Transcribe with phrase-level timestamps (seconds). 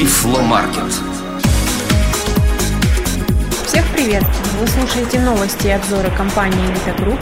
[0.00, 0.94] Тифломаркет.
[3.66, 4.24] Всех привет!
[4.58, 7.20] Вы слушаете новости и обзоры компании «Элита Групп».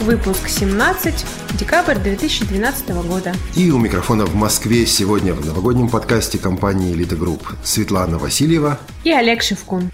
[0.00, 3.32] Выпуск 17, декабрь 2012 года.
[3.56, 9.12] И у микрофона в Москве сегодня в новогоднем подкасте компании «Элита Групп» Светлана Васильева и
[9.12, 9.90] Олег Шевкун.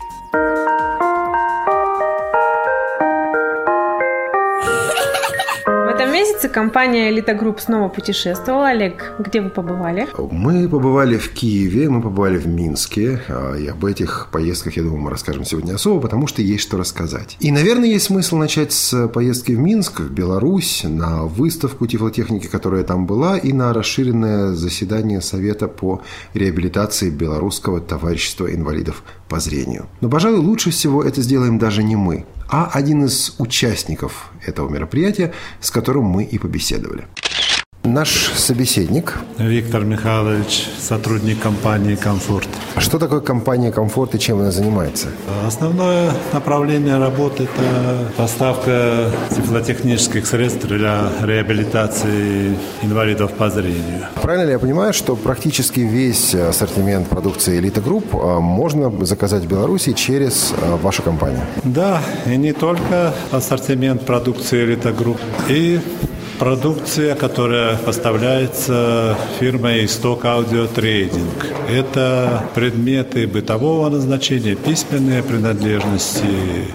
[6.37, 8.69] Месяце компания Элита Групп снова путешествовала.
[8.69, 10.07] Олег, где вы побывали?
[10.19, 13.23] Мы побывали в Киеве, мы побывали в Минске.
[13.29, 16.77] А, и об этих поездках, я думаю, мы расскажем сегодня особо, потому что есть что
[16.77, 17.39] рассказать.
[17.41, 22.85] И, наверное, есть смысл начать с поездки в Минск, в Беларусь, на выставку тифлотехники, которая
[22.85, 26.03] там была, и на расширенное заседание Совета по
[26.35, 29.87] реабилитации Белорусского товарищества инвалидов по зрению.
[30.03, 35.33] Но, пожалуй, лучше всего это сделаем даже не мы, а один из участников этого мероприятия,
[35.61, 37.07] с которым мы и побеседовали.
[37.87, 39.15] Наш собеседник.
[39.39, 42.49] Виктор Михайлович, сотрудник компании «Комфорт».
[42.79, 45.07] Что такое компания «Комфорт» и чем она занимается?
[45.47, 54.07] Основное направление работы– это поставка тифлотехнических средств для реабилитации инвалидов по зрению.
[54.21, 59.47] Правильно ли я понимаю, что практически весь ассортимент продукции «Элита Групп» а, можно заказать в
[59.47, 61.43] Беларуси через а, вашу компанию?
[61.63, 65.79] Да, и не только ассортимент продукции «Элита Групп», и
[66.39, 71.47] Продукция, которая поставляется фирмой «Исток Аудио Трейдинг».
[71.71, 76.27] Это предметы бытового назначения, письменные принадлежности,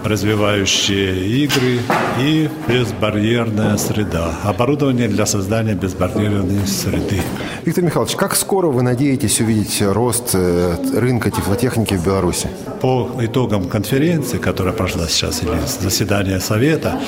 [0.04, 1.78] развивающие игры
[2.20, 4.34] и безбарьерная среда.
[4.42, 7.20] Оборудование для создания безбарьерной среды.
[7.64, 12.48] Виктор Михайлович, как скоро вы надеетесь увидеть рост э, рынка тифлотехники в Беларуси?
[12.80, 16.98] По итогам конференции, которая прошла сейчас, или заседания Совета,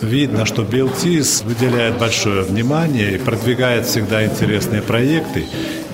[0.00, 5.44] видно, что Белтис выделяет большое внимание и продвигает всегда интересные проекты.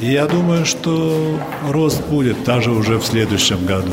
[0.01, 1.39] И я думаю, что
[1.71, 3.93] рост будет даже уже в следующем году.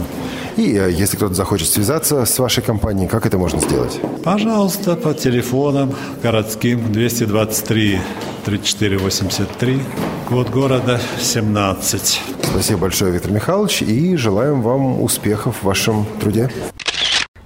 [0.58, 4.00] И э, если кто-то захочет связаться с вашей компанией, как это можно сделать?
[4.24, 8.00] Пожалуйста, по телефонам городским 223
[8.46, 9.80] 3483,
[10.28, 12.22] код города 17.
[12.44, 16.50] Спасибо большое, Виктор Михайлович, и желаем вам успехов в вашем труде.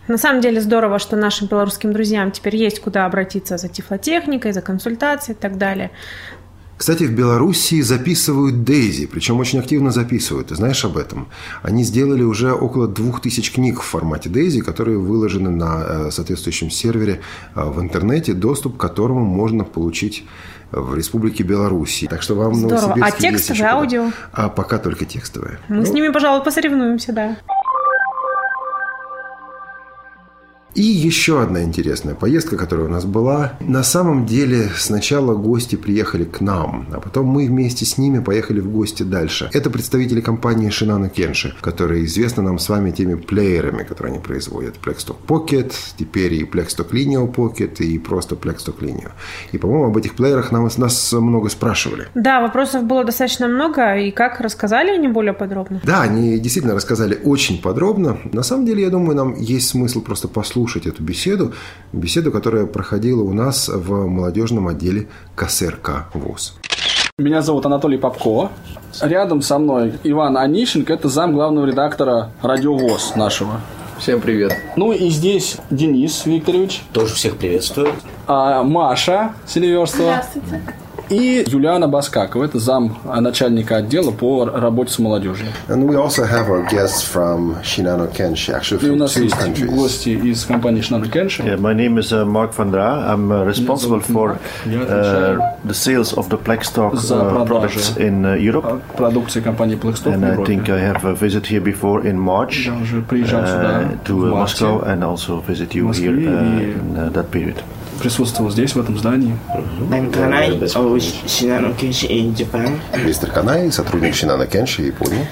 [0.07, 4.61] На самом деле здорово, что нашим белорусским друзьям теперь есть куда обратиться за тифлотехникой, за
[4.61, 5.91] консультацией и так далее.
[6.75, 10.47] Кстати, в Белоруссии записывают Дейзи, причем очень активно записывают.
[10.47, 11.27] Ты знаешь об этом?
[11.61, 16.69] Они сделали уже около двух тысяч книг в формате Дейзи, которые выложены на э, соответствующем
[16.69, 17.21] сервере
[17.55, 20.25] э, в интернете, доступ к которому можно получить
[20.71, 22.03] в Республике Беларусь.
[22.09, 22.97] Так что вам Здорово.
[22.99, 24.11] А текстовое аудио?
[24.33, 25.59] А пока только текстовое.
[25.69, 27.37] Мы ну, с ними, пожалуй, посоревнуемся, да.
[30.75, 33.53] И еще одна интересная поездка, которая у нас была.
[33.59, 38.59] На самом деле сначала гости приехали к нам, а потом мы вместе с ними поехали
[38.59, 39.49] в гости дальше.
[39.53, 44.75] Это представители компании Shinano Kenshi, которые известны нам с вами теми плеерами, которые они производят.
[44.83, 49.11] Plexstock Pocket, теперь и Plexstock Lineo Pocket, и просто Plexstock Lineo.
[49.51, 52.07] И, по-моему, об этих плеерах нам, нас много спрашивали.
[52.15, 53.97] Да, вопросов было достаточно много.
[53.97, 55.81] И как рассказали они более подробно?
[55.83, 58.17] Да, они действительно рассказали очень подробно.
[58.31, 61.53] На самом деле, я думаю, нам есть смысл просто послушать послушать эту беседу,
[61.91, 66.55] беседу, которая проходила у нас в молодежном отделе КСРК ВУЗ.
[67.17, 68.49] Меня зовут Анатолий Попко.
[69.01, 73.59] Рядом со мной Иван Анищенко, это зам главного редактора радиовоз нашего.
[73.99, 74.55] Всем привет.
[74.77, 76.83] Ну и здесь Денис Викторович.
[76.93, 77.89] Тоже всех приветствую.
[78.25, 80.23] А, Маша Селиверстова.
[80.31, 85.47] Здравствуйте и Юлиана Баскакова, это зам начальника отдела по работе с молодежью.
[85.67, 89.23] And we also have our guests from Shinano Kenshi, actually from И у нас two
[89.23, 89.65] есть countries.
[89.75, 91.43] гости из компании Shinano Kenshi.
[91.45, 93.13] Yeah, my name is uh, Mark van Dra.
[93.13, 98.81] I'm uh, responsible for uh, the sales of the Blackstock uh, products in uh, Europe.
[98.95, 103.95] Продукции компании Blackstock And I think I have a visit here before in March uh,
[104.05, 107.61] to uh, Moscow and also visit you here uh, in uh, that period.
[107.99, 109.37] Присутствовал здесь, в этом здании.
[113.05, 115.25] Мистер Канай, сотрудник Шинана Кенши, Японии.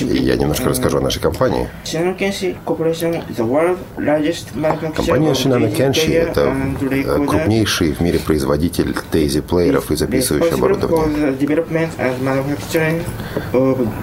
[0.00, 1.68] И я немножко расскажу о нашей компании.
[4.96, 11.34] Компания Шинана Кенши– это э, крупнейший в мире производитель дейзи-плееров и записывающего оборудования.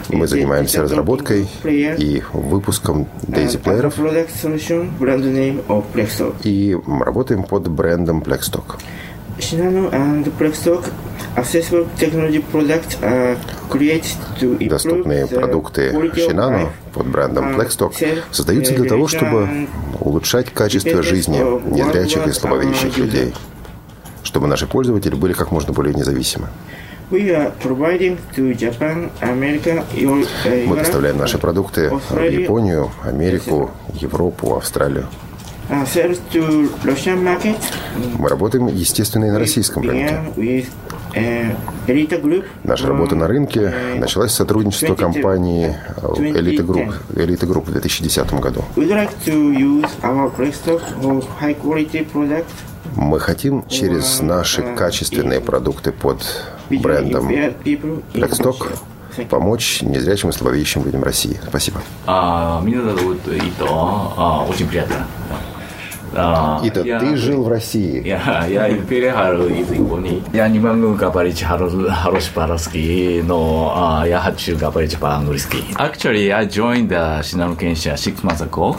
[0.09, 3.97] Мы занимаемся разработкой и выпуском дейзи-плееров
[6.43, 8.79] и работаем под брендом Plexstock.
[14.67, 17.93] Доступные продукты Shinano под брендом Plexstock
[18.31, 19.67] создаются для того, чтобы
[19.99, 21.39] улучшать качество жизни
[21.69, 23.33] незрячих и слабовидящих людей,
[24.23, 26.47] чтобы наши пользователи были как можно более независимы.
[30.65, 35.07] Мы доставляем наши продукты в Японию, Америку, Европу, Австралию.
[38.17, 40.21] Мы работаем, естественно, и на российском рынке.
[42.63, 48.63] Наша работа на рынке началась с сотрудничества компании Elite Group, Elite Group в 2010 году.
[52.95, 56.21] Мы хотим через наши качественные продукты под
[56.69, 57.29] брендом
[58.13, 58.77] Blackstock
[59.29, 61.39] помочь незрячим и слабовидящим людям России.
[61.47, 61.81] Спасибо.
[62.05, 63.67] А, меня зовут Ито.
[63.67, 65.05] А, очень приятно.
[66.11, 68.05] Ита, я, ты жил в России.
[68.05, 70.21] Я, переехал из Японии.
[70.33, 75.57] Я не могу говорить хороший по-русски, но я хочу говорить по-английски.
[75.77, 78.75] Actually, I joined the Shinano Kensha six months ago.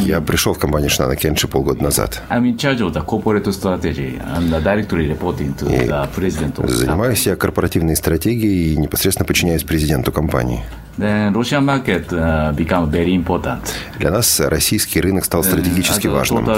[0.00, 2.22] Я пришел в компанию Shinano Kensha полгода назад.
[2.30, 7.26] I'm in charge of the corporate strategy and directly reporting to the president of Занимаюсь
[7.26, 10.62] я корпоративной стратегией и непосредственно подчиняюсь президенту компании.
[10.98, 13.62] Then Russian market uh, become very important.
[13.98, 16.44] Для нас российский рынок стал стратегически важным.
[16.44, 16.48] С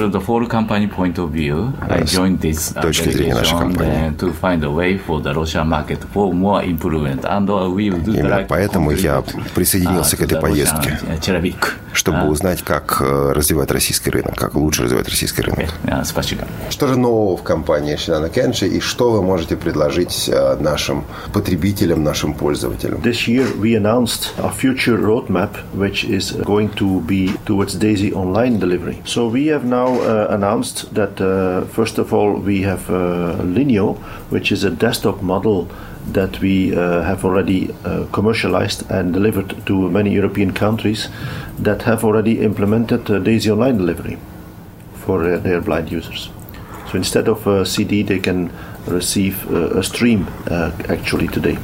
[2.72, 4.12] точки зрения нашей компании.
[8.06, 9.22] Именно поэтому я
[9.54, 10.98] присоединился к этой поездке,
[11.92, 15.70] чтобы узнать, как развивать российский рынок, как лучше развивать российский рынок.
[16.04, 16.42] Спасибо.
[16.70, 20.28] Что же нового в компании Shinano Kenshi и что вы можете предложить
[20.58, 23.00] нашим потребителям, нашим пользователям?
[23.00, 28.59] This year we announced a future roadmap which is going to be towards Daisy online
[28.59, 29.00] delivery.
[29.05, 33.97] So we have now uh, announced that uh, first of all we have uh, Linio,
[34.31, 35.69] which is a desktop model
[36.12, 41.09] that we uh, have already uh, commercialized and delivered to many European countries
[41.59, 44.19] that have already implemented uh, Daisy Online delivery
[44.94, 46.31] for their blind users.
[46.91, 48.53] So instead of a CD, they can
[48.86, 51.56] receive uh, a stream uh, actually today.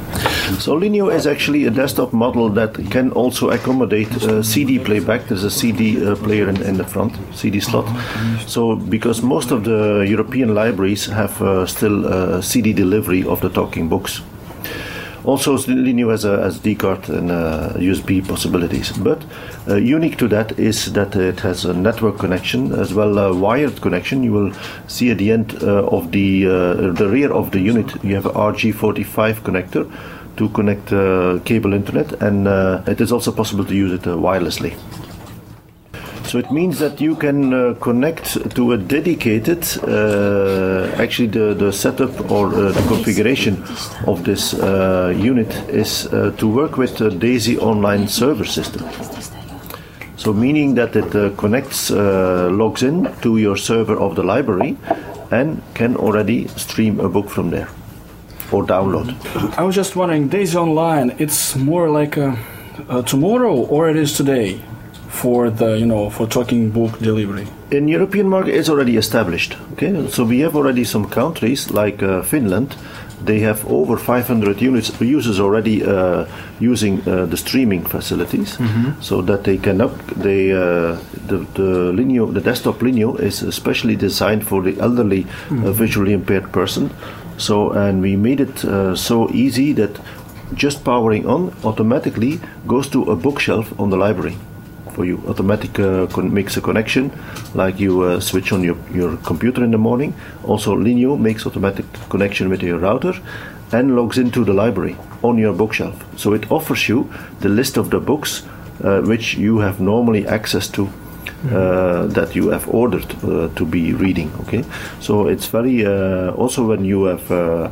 [0.59, 5.27] So Linio is actually a desktop model that can also accommodate uh, CD playback.
[5.27, 7.87] There's a CD uh, player in, in, the front, CD slot.
[8.47, 13.49] So because most of the European libraries have uh, still uh, CD delivery of the
[13.49, 14.21] talking books.
[15.23, 19.23] Also, Linio has a SD card and USB possibilities, but
[19.67, 23.79] uh, unique to that is that it has a network connection as well a wired
[23.81, 24.23] connection.
[24.23, 24.53] You will
[24.87, 28.25] see at the end uh, of the uh, the rear of the unit you have
[28.25, 29.91] a RG45 connector
[30.37, 34.15] to connect uh, cable internet, and uh, it is also possible to use it uh,
[34.15, 34.75] wirelessly.
[36.31, 41.73] So it means that you can uh, connect to a dedicated, uh, actually the, the
[41.73, 43.61] setup or uh, the configuration
[44.07, 48.87] of this unit is to work with the DAISY online server system.
[50.15, 54.77] So meaning that it uh, connects, uh, logs in to your server of the library
[55.31, 57.67] and can already stream a book from there
[58.53, 59.17] or download.
[59.57, 62.39] I was just wondering, DAISY Online, it's more like a,
[62.87, 64.61] a tomorrow or it is today
[65.11, 67.47] for the, you know, for talking book delivery?
[67.69, 69.57] In European market, it's already established.
[69.73, 72.75] Okay, so we have already some countries like uh, Finland
[73.23, 76.25] they have over 500 units users already uh,
[76.59, 78.99] using uh, the streaming facilities, mm-hmm.
[79.01, 80.97] so that they can up they uh,
[81.27, 85.71] the the Linio the desktop Linio is especially designed for the elderly, uh, mm-hmm.
[85.71, 86.89] visually impaired person.
[87.37, 89.99] So and we made it uh, so easy that
[90.53, 94.37] just powering on automatically goes to a bookshelf on the library
[94.91, 95.21] for you.
[95.27, 97.11] Automatic uh, con- makes a connection,
[97.53, 100.13] like you uh, switch on your, your computer in the morning.
[100.43, 103.13] Also, Linio makes automatic connection with your router
[103.71, 105.95] and logs into the library on your bookshelf.
[106.17, 108.43] So it offers you the list of the books
[108.83, 110.89] uh, which you have normally access to.
[111.41, 114.31] Uh, that you have ordered uh, to be reading.
[114.41, 114.63] Okay,
[114.99, 117.71] so it's very uh, also when you have uh,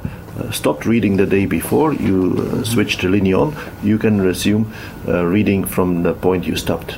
[0.51, 3.53] stopped reading the day before, you uh, switch to Linyon,
[3.83, 4.71] you can resume
[5.07, 6.97] uh, reading from the point you stopped.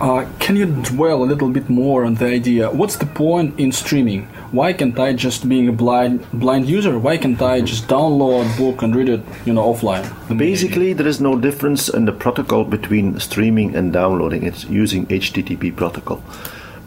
[0.00, 2.68] Uh, can you dwell a little bit more on the idea?
[2.68, 4.26] What's the point in streaming?
[4.50, 6.98] Why can't I just being a blind blind user?
[6.98, 10.04] Why can't I just download book and read it, you know, offline?
[10.36, 14.42] Basically, there is no difference in the protocol between streaming and downloading.
[14.42, 16.20] It's using HTTP protocol.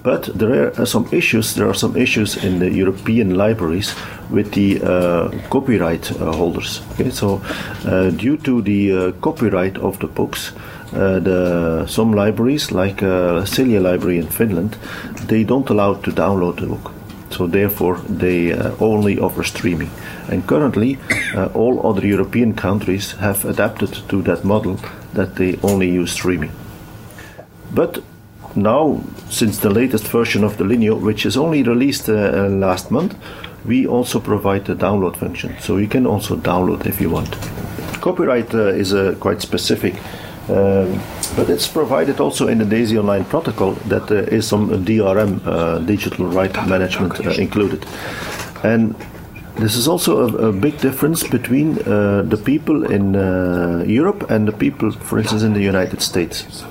[0.06, 1.56] But there are some issues.
[1.56, 3.96] There are some issues in the European libraries
[4.30, 6.82] with the uh, copyright uh, holders.
[6.92, 7.42] Okay, so
[7.86, 10.52] uh, due to the uh, copyright of the books,
[10.94, 14.78] uh, the some libraries, like uh, Celia Library in Finland,
[15.28, 16.92] they don't allow to download the book.
[17.32, 19.90] So therefore, they only offer streaming.
[20.30, 21.00] And currently,
[21.54, 24.80] all other European countries have adapted to that model
[25.14, 26.52] that they only use streaming.
[27.74, 28.04] But
[28.56, 33.16] now, since the latest version of the Linio, which is only released uh, last month,
[33.66, 35.56] we also provide the download function.
[35.60, 37.32] So you can also download if you want.
[38.02, 39.96] Copyright uh, is uh, quite specific.
[40.48, 41.02] Um,
[41.36, 45.80] but it's provided also in the DAISY Online protocol that there is some DRM, uh,
[45.80, 47.84] digital right management, uh, included.
[48.64, 48.96] And
[49.56, 54.48] this is also a, a big difference between uh, the people in uh, Europe and
[54.48, 56.64] the people, for instance, in the United States.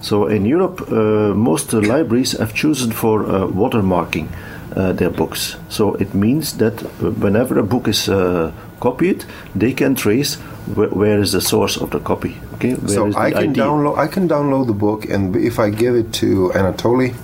[0.00, 4.28] So in Europe, uh, most uh, libraries have chosen for uh, watermarking
[4.76, 5.56] uh, their books.
[5.68, 9.24] So it means that whenever a book is uh, copied,
[9.54, 10.34] they can trace
[10.74, 12.36] wh- where is the source of the copy.
[12.54, 15.94] Okay, where so I can download I can download the book, and if I give
[15.94, 17.14] it to Anatoly,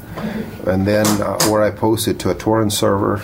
[0.67, 3.23] and then uh, or I post it to a torrent server,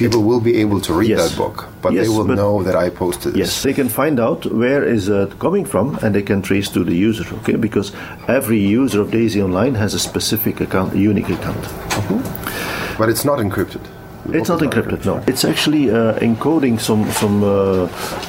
[0.00, 1.20] people will be able to read Yes.
[1.22, 3.38] that book, but Yes, they will but- know that I posted this.
[3.40, 6.80] Yes, they can find out where is it coming from, and they can trace to
[6.84, 7.24] the user.
[7.40, 7.92] Okay, because
[8.28, 11.62] every user of Daisy Online has a specific account, a unique account.
[12.98, 13.80] But it's not encrypted.
[14.26, 15.04] The It's not encrypted.
[15.06, 17.88] No, it's actually uh, encoding some some uh,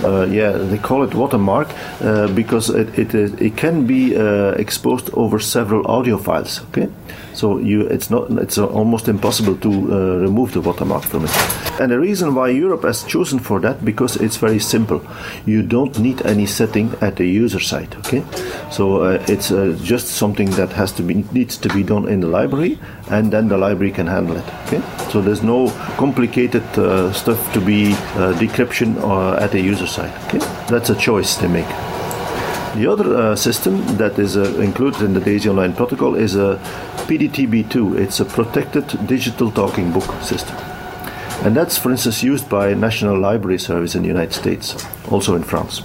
[0.09, 4.61] uh, yeah they call it watermark uh, because it it, is- it can be uh,
[4.63, 6.61] exposed over several audio files.
[6.69, 6.87] Okay,
[7.33, 11.31] so you it's not it's uh, almost impossible to uh, remove the watermark from it.
[11.79, 15.01] And the reason why Europe has chosen for that because it's very simple.
[15.45, 17.95] You don't need any setting at the user side.
[17.99, 18.23] Okay,
[18.71, 22.19] so uh, it's uh, just something that has to be needs to be done in
[22.19, 22.77] the library,
[23.09, 24.45] and then the library can handle it.
[24.67, 29.87] Okay, so there's no complicated uh, stuff to be uh, decryption uh, at the user
[29.87, 30.13] side.
[30.25, 31.69] Okay, that's a choice they make.
[32.75, 36.57] The other uh, system that is uh, included in the DAISY Online protocol is a
[37.07, 37.99] PDTB2.
[37.99, 40.55] It's a protected digital talking book system.
[41.43, 45.43] And that's, for instance, used by National Library Service in the United States, also in
[45.43, 45.81] France.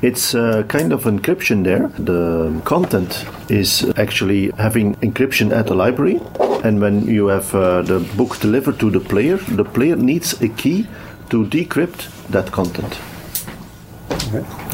[0.00, 1.88] It's a kind of encryption there.
[1.98, 6.20] The content is actually having encryption at the library,
[6.62, 10.48] and when you have uh, the book delivered to the player, the player needs a
[10.48, 10.86] key
[11.30, 12.98] to decrypt that content.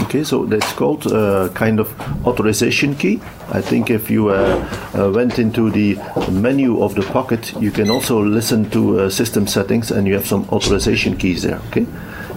[0.01, 1.89] Okay, so that's called uh, kind of
[2.27, 3.21] authorization key.
[3.51, 5.99] I think if you uh, uh, went into the
[6.31, 10.27] menu of the Pocket, you can also listen to uh, system settings, and you have
[10.27, 11.61] some authorization keys there.
[11.69, 11.87] Okay,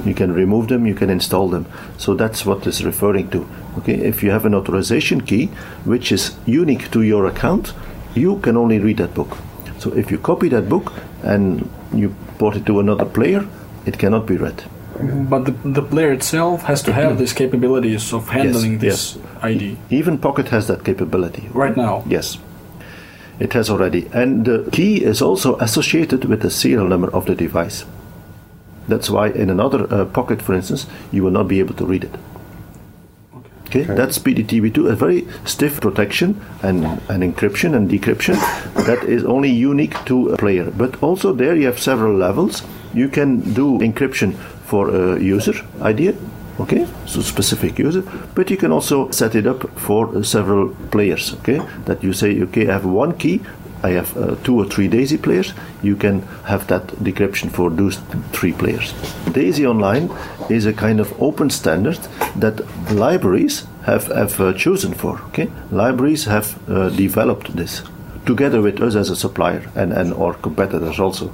[0.06, 1.66] you can remove them, you can install them.
[1.98, 3.48] So that's what it's referring to.
[3.78, 5.48] Okay, if you have an authorization key
[5.86, 7.74] which is unique to your account,
[8.14, 9.38] you can only read that book.
[9.80, 10.92] So if you copy that book
[11.24, 13.48] and you port it to another player,
[13.86, 14.64] it cannot be read.
[14.96, 19.44] But the, the player itself has to have these capabilities of handling this yes.
[19.44, 21.50] ID Even Pocket has that capability.
[21.54, 22.04] right now.
[22.08, 22.38] Yes.
[23.40, 24.08] It has already.
[24.14, 27.86] And the key is also associated with the serial number of the device.
[28.88, 32.06] That's why in another uh, Pocket, for instance, you will not be able to read
[32.06, 32.16] it.
[33.68, 38.36] Okay, that's PDTB2, a very stiff protection and, and encryption and decryption
[38.86, 40.70] that is only unique to a player.
[40.72, 42.64] But also there you have several levels.
[42.94, 46.14] You can do encryption for a user ID,
[46.60, 48.04] okay, so specific user,
[48.34, 52.42] but you can also set it up for uh, several players, okay, that you say,
[52.42, 53.42] okay, I have one key.
[53.84, 55.54] I have uh, two or three DAISY players.
[55.84, 57.98] You can have that decryption for those
[58.32, 58.94] three players.
[59.32, 60.10] DAISY Online
[60.50, 62.00] is a kind of open standard
[62.36, 65.22] that libraries have, have uh, chosen for.
[65.28, 67.84] Okay, libraries have uh, developed this
[68.26, 71.32] together with us as a supplier and, and our competitors also.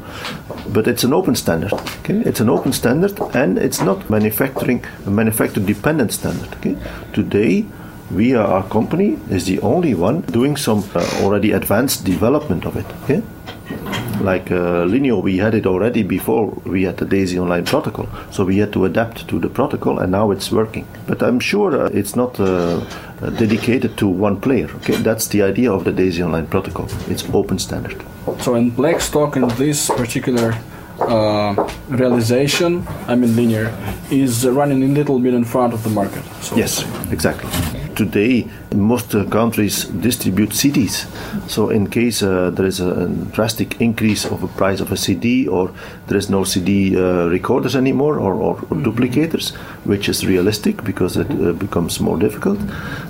[0.67, 1.73] But it's an open standard.
[1.73, 6.53] Okay, it's an open standard and it's not manufacturing a manufacturer dependent standard.
[6.55, 6.77] Okay,
[7.13, 7.65] today
[8.11, 12.75] we are our company is the only one doing some uh, already advanced development of
[12.75, 12.85] it.
[13.03, 14.10] Okay.
[14.21, 18.45] Like uh, Linio, we had it already before we had the DAISY Online protocol, so
[18.45, 20.85] we had to adapt to the protocol, and now it's working.
[21.07, 24.69] But I'm sure uh, it's not uh, uh, dedicated to one player.
[24.77, 26.87] Okay, that's the idea of the DAISY Online protocol.
[27.09, 28.03] It's open standard.
[28.39, 30.53] So in Blackstock, in this particular
[30.99, 31.55] uh,
[31.89, 33.75] realization, I mean linear,
[34.11, 36.23] is running a little bit in front of the market.
[36.41, 37.49] So Yes, exactly.
[37.95, 41.05] Today, most uh, countries distribute CDs.
[41.49, 45.47] So, in case uh, there is a drastic increase of the price of a CD,
[45.47, 45.71] or
[46.07, 49.55] there is no CD uh, recorders anymore, or, or, or duplicators,
[49.85, 52.59] which is realistic because it uh, becomes more difficult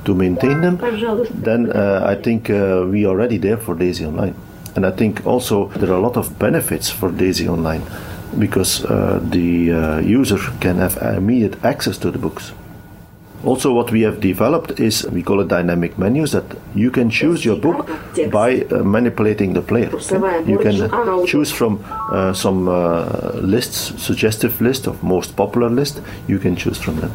[0.06, 0.78] to maintain them,
[1.32, 4.36] then uh, I think uh, we are already there for Daisy Online.
[4.76, 7.84] And I think also there are a lot of benefits for Daisy Online
[8.40, 12.54] because uh, the uh, user can have immediate access to the books.
[13.44, 16.46] Also, what we have developed is we call it dynamic menus that
[16.76, 17.90] you can choose your book
[18.32, 19.90] by uh, manipulating the player.
[20.48, 20.52] okay?
[20.52, 26.02] You can choose from uh, some uh, lists, suggestive list of most popular list.
[26.28, 27.12] You can choose from them.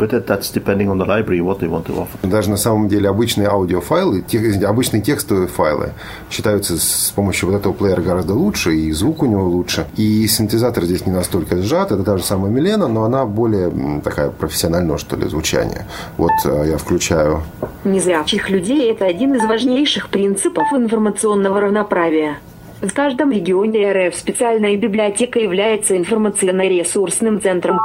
[0.00, 2.18] But that, that's depending on the library, what they want to offer.
[2.22, 5.92] Даже на самом деле обычные аудиофайлы, тех, обычные текстовые файлы
[6.30, 9.86] считаются с помощью вот этого плеера гораздо лучше, и звук у него лучше.
[9.96, 13.70] И синтезатор здесь не настолько сжат, это та же самая Милена, но она более
[14.02, 15.86] такая профессионального, что ли, звучания.
[16.16, 17.42] Вот э, я включаю.
[17.84, 22.38] Незрячих людей– это один из важнейших принципов информационного равноправия.
[22.82, 27.78] В каждом регионе РФ специальная библиотека является информационно-ресурсным центром.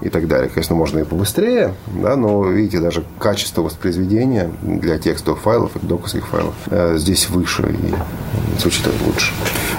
[0.00, 0.48] И так далее.
[0.48, 6.26] Конечно, можно и побыстрее, да, но, видите, даже качество воспроизведения для текстовых файлов и доковских
[6.26, 9.32] файлов э, здесь выше и звучит лучше.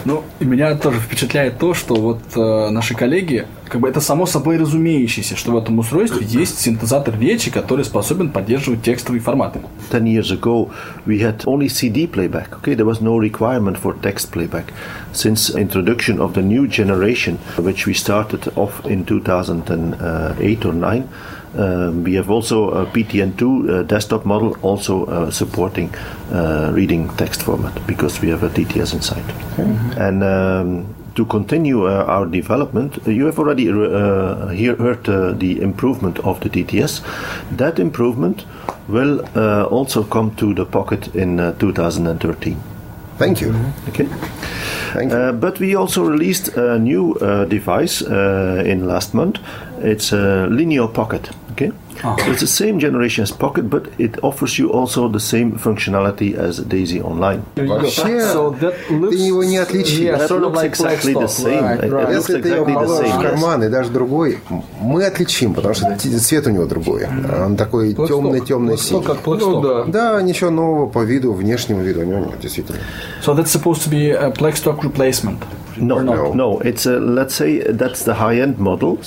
[0.06, 4.26] Ну, и меня тоже впечатляет то, что вот э, наши коллеги как бы это само
[4.26, 9.62] собой разумеющееся, что в этом устройстве есть синтезатор речи, который способен поддерживать текстовые форматы.
[9.92, 10.70] Ten years ago,
[11.06, 12.50] we had only CD playback.
[12.62, 14.66] Okay, there was no requirement for text playback.
[15.14, 21.10] Since introduction of the new generation, which we started off in 2008 or 9,
[21.56, 25.94] um, we have also a PTN2 uh, desktop model also uh, supporting
[26.32, 29.26] uh, reading text format because we have a TTS inside.
[29.58, 30.02] Mm-hmm.
[30.02, 35.04] And um, to continue uh, our development, uh, you have already uh, hear, heard
[35.40, 37.02] the improvement of the TTS.
[37.58, 38.46] That improvement
[38.88, 39.20] will
[39.70, 42.62] also come to the pocket in 2013.
[43.18, 43.54] Thank you.
[43.90, 44.08] Okay.
[44.94, 45.18] Thank you.
[45.18, 49.40] Uh, but we also released a new uh, device uh, in last month.
[49.80, 51.30] It's a linear Pocket.
[52.04, 52.16] Oh.
[52.18, 56.36] So it's the same generation as Pocket, but it offers you also the same functionality
[56.36, 57.44] as Daisy Online.
[57.56, 60.00] Вообще, so that looks, ты его не отличишь.
[60.00, 61.64] Yeah, sort of like exactly the same.
[61.64, 62.12] Right, right.
[62.12, 64.40] Если ты его положишь в карман и даже другой,
[64.80, 67.08] мы отличим, потому что цвет у него другой.
[67.46, 69.04] Он такой темный-темный синий.
[69.04, 69.84] как ну, да.
[69.86, 72.80] да, ничего нового по виду, внешнему виду у него нет, действительно.
[73.24, 75.38] So that's supposed to be a Blackstock replacement.
[75.78, 76.60] No, no, no.
[76.60, 79.00] It's a, let's say that's the high-end model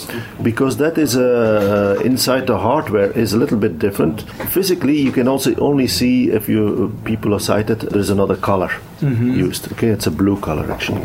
[0.42, 4.23] because that is a, uh, inside the hardware is a little bit different.
[4.50, 7.80] Physically, you can also only see if you people are sighted.
[7.80, 8.71] There's another color
[9.04, 9.48] mm-hmm.
[9.48, 9.72] used.
[9.72, 11.01] Okay, it's a blue color actually.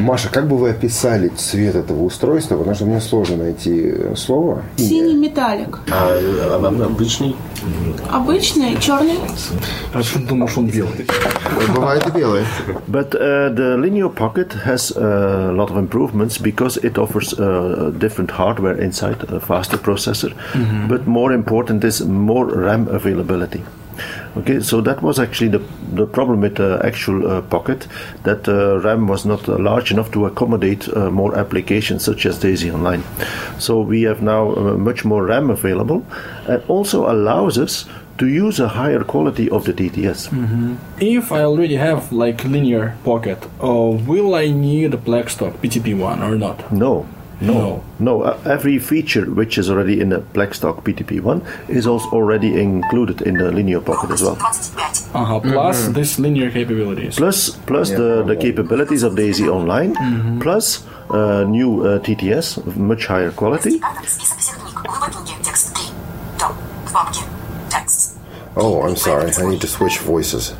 [0.00, 2.56] Маша, как бы вы описали цвет этого устройства?
[2.56, 4.62] Потому что мне сложно найти слово.
[4.76, 5.80] Синий металлик.
[5.90, 7.36] А, а обычный?
[8.10, 9.18] Обычный, черный.
[9.92, 11.06] А что думаешь, он белый?
[11.74, 12.44] Бывает и белый.
[12.88, 18.30] But uh, the Linear Pocket has a lot of improvements because it offers uh, different
[18.30, 20.32] hardware inside, a faster processor.
[20.54, 20.88] Mm-hmm.
[20.88, 23.62] But more important is more RAM availability.
[24.37, 25.61] Okay, so that was actually the,
[25.93, 27.87] the problem with the actual uh, Pocket,
[28.23, 32.39] that uh, RAM was not uh, large enough to accommodate uh, more applications such as
[32.39, 33.03] Daisy Online.
[33.57, 36.05] So we have now uh, much more RAM available,
[36.47, 37.85] and also allows us
[38.19, 40.29] to use a higher quality of the DTS.
[40.29, 40.75] Mm-hmm.
[40.99, 46.21] If I already have like linear pocket, uh, will I need a Blackstock PTP one
[46.21, 46.71] or not?
[46.71, 47.07] No,
[47.39, 48.21] no, no.
[48.23, 53.37] Uh, every feature which is already in the Blackstock PTP1 is also already included in
[53.37, 54.37] the linear pocket as well.
[54.41, 55.39] Uh-huh.
[55.39, 55.93] Plus mm-hmm.
[55.93, 57.15] this linear capabilities.
[57.17, 59.95] Plus, plus yeah, the, the capabilities of Daisy Online.
[59.95, 60.39] Mm-hmm.
[60.39, 63.79] Plus uh, new uh, TTS of much higher quality.
[68.55, 69.31] Oh, I'm sorry.
[69.37, 70.55] I need to switch voices.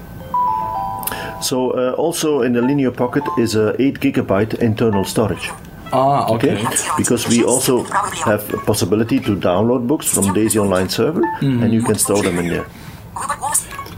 [1.41, 5.51] So uh, also in the linear pocket is a 8 gigabyte internal storage.
[5.91, 6.53] Ah, okay.
[6.53, 6.67] okay.
[6.97, 7.83] Because we also
[8.25, 11.63] have a possibility to download books from Daisy Online server, mm-hmm.
[11.63, 12.65] and you can store them in there.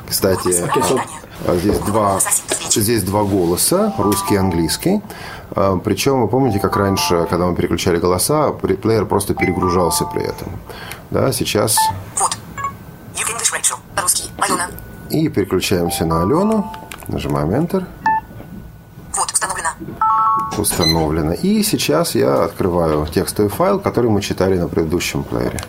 [0.08, 1.00] Кстати, okay, so...
[1.56, 2.20] здесь два
[2.70, 5.02] здесь два голоса, русский и английский.
[5.84, 10.60] Причем, вы помните, как раньше, когда мы переключали голоса, плеер просто перегружался при этом.
[11.10, 11.78] Да, сейчас...
[12.18, 12.38] Вот.
[13.98, 14.32] Русский.
[14.38, 14.68] Алена.
[15.10, 16.72] И переключаемся на Алену.
[17.08, 17.86] Нажимаем Enter.
[19.16, 19.70] Вот, установлено.
[20.60, 21.34] Установлено.
[21.34, 25.60] И сейчас я открываю текстовый файл, который мы читали на предыдущем плеере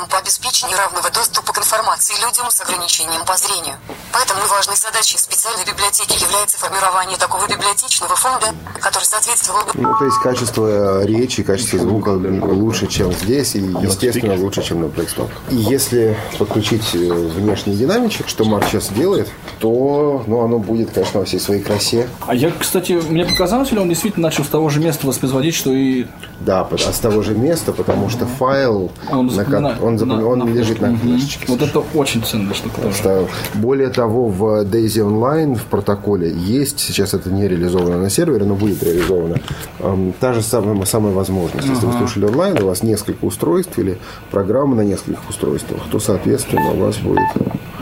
[0.00, 3.76] центром по обеспечению равного доступа к информации людям с ограничением по зрению.
[4.12, 9.72] Поэтому важной задачей специальной библиотеки является формирование такого библиотечного фонда, который соответствовал бы...
[9.74, 14.86] Ну, то есть качество речи, качество звука лучше, чем здесь, и, естественно, лучше, чем на
[14.86, 15.30] Blackstock.
[15.50, 21.20] И если подключить э, внешний динамичек, что Марк сейчас делает, то ну, оно будет, конечно,
[21.20, 22.08] во всей своей красе.
[22.26, 25.72] А я, кстати, мне показалось, или он действительно начал с того же места воспроизводить, что
[25.72, 26.06] и...
[26.40, 30.44] Да, с того же места, потому что файл, он, на, на, он, на, он на
[30.44, 31.44] лежит на флешечке.
[31.48, 32.80] Вот это очень ценная штука.
[32.80, 33.26] Тоже.
[33.54, 38.54] Более того, в Daisy Online в протоколе есть, сейчас это не реализовано на сервере, но
[38.54, 39.36] будет реализовано,
[39.80, 41.68] эм, та же самая, самая возможность.
[41.68, 41.92] Если ага.
[41.92, 43.98] вы слушали онлайн, у вас несколько устройств или
[44.30, 47.28] программа на нескольких устройствах, то, соответственно, у вас будет...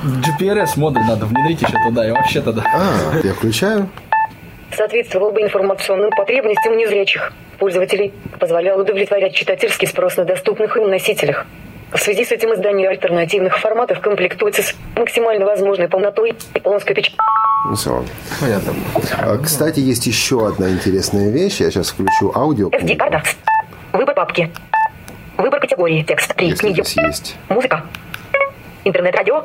[0.04, 2.64] GPRS модуль надо внедрить еще туда, и вообще туда.
[2.72, 3.88] А, я включаю.
[4.76, 11.46] соответствовал бы информационным потребностям незрячих пользователей, позволял удовлетворять читательский спрос на доступных им носителях.
[11.92, 17.16] В связи с этим издание альтернативных форматов комплектуется с максимально возможной полнотой и полноской печати.
[17.70, 18.04] И so
[18.42, 18.62] on.
[19.18, 21.60] А, Кстати, есть еще одна интересная вещь.
[21.60, 22.68] Я сейчас включу аудио.
[22.68, 23.22] SD-карта.
[23.92, 24.50] Выбор папки.
[25.38, 26.02] Выбор категории.
[26.02, 26.34] Текст.
[26.34, 26.82] Три Если книги.
[26.82, 27.36] здесь есть.
[27.48, 27.82] Музыка.
[28.84, 29.44] Интернет-радио.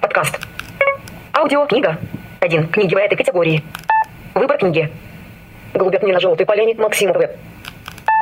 [0.00, 0.38] Подкаст.
[1.32, 1.66] Аудио.
[1.66, 1.98] Книга.
[2.40, 2.66] Один.
[2.68, 3.62] Книги в этой категории.
[4.34, 4.90] Выбор книги.
[5.72, 7.30] Голубят мне на желтой поляне Максим В.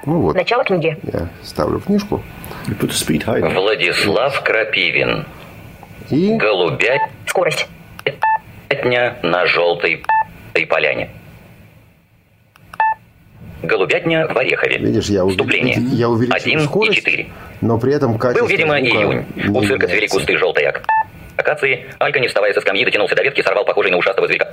[0.04, 0.96] Ну вот, Начало книги.
[1.02, 2.22] я ставлю книжку.
[3.54, 5.26] Владислав Крапивин.
[6.10, 7.66] И Голубятня Скорость.
[9.22, 10.02] на желтой
[10.68, 11.10] поляне.
[13.62, 14.78] Голубятня в Орехове.
[14.78, 15.76] видишь, я, увели- Вступление.
[15.92, 17.26] я увеличил Один и скорость, четыре.
[17.60, 19.26] но при этом качество Был, видимо, звука июнь.
[19.56, 20.82] У цирка цвели кусты желтой ак-
[21.36, 21.86] акации.
[21.98, 24.48] Алька, не вставая со скамьи, дотянулся до ветки, сорвал похожий на ушастого зверька.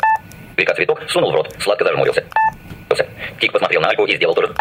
[0.55, 2.23] Зверька цветок, сунул в рот, сладко зажмурился.
[3.39, 4.53] Кик посмотрел на Альку и сделал то же,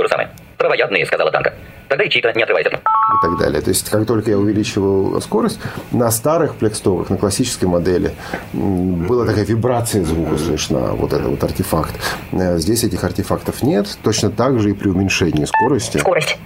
[0.00, 0.30] то же самое.
[0.56, 1.52] «Травоядные»,— сказала Танка.
[1.88, 2.76] Тогда и Чита, не отрываясь от и
[3.22, 3.60] так далее.
[3.60, 5.58] То есть, как только я увеличивал скорость,
[5.90, 8.12] на старых плекстоках, на классической модели,
[8.52, 11.92] была такая вибрация звука слышна, вот это вот артефакт.
[12.32, 13.98] Э, Здесь этих артефактов нет.
[14.02, 15.98] Точно так же и при уменьшении скорости.
[15.98, 16.38] Скорость.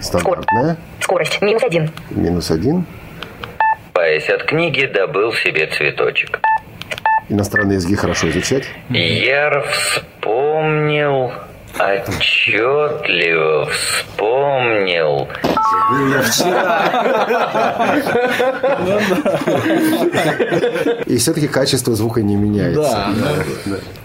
[0.00, 0.76] Стандартная.
[1.00, 1.40] Скорость.
[1.40, 1.90] Минус один.
[2.10, 2.84] Минус один.
[3.94, 6.40] Паясь от книги, добыл себе цветочек.
[7.32, 8.64] Иностранные языки хорошо изучать.
[8.90, 11.32] Я вспомнил,
[11.79, 15.27] отчетливо вспомнил.
[21.05, 23.07] И все-таки качество звука не меняется.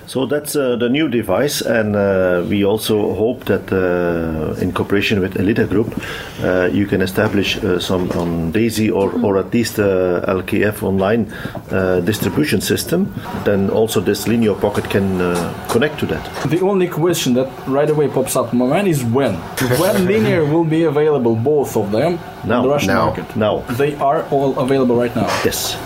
[0.06, 5.20] So that's uh, the new device, and uh, we also hope that uh, in cooperation
[5.20, 5.94] with Elita Group,
[6.42, 11.32] uh, you can establish uh, some on DAISY or, or at least uh, LKF online
[11.70, 13.14] uh, distribution system.
[13.44, 16.28] Then also this Linio Pocket can uh, connect to that.
[16.50, 19.35] The only question that right away pops up my mind is when.
[19.79, 22.59] When linear will be available, both of them, Now.
[22.59, 23.05] on the Russian Now.
[23.05, 23.35] market?
[23.35, 23.63] Now.
[23.77, 25.27] They are all available right now.
[25.45, 25.77] Yes,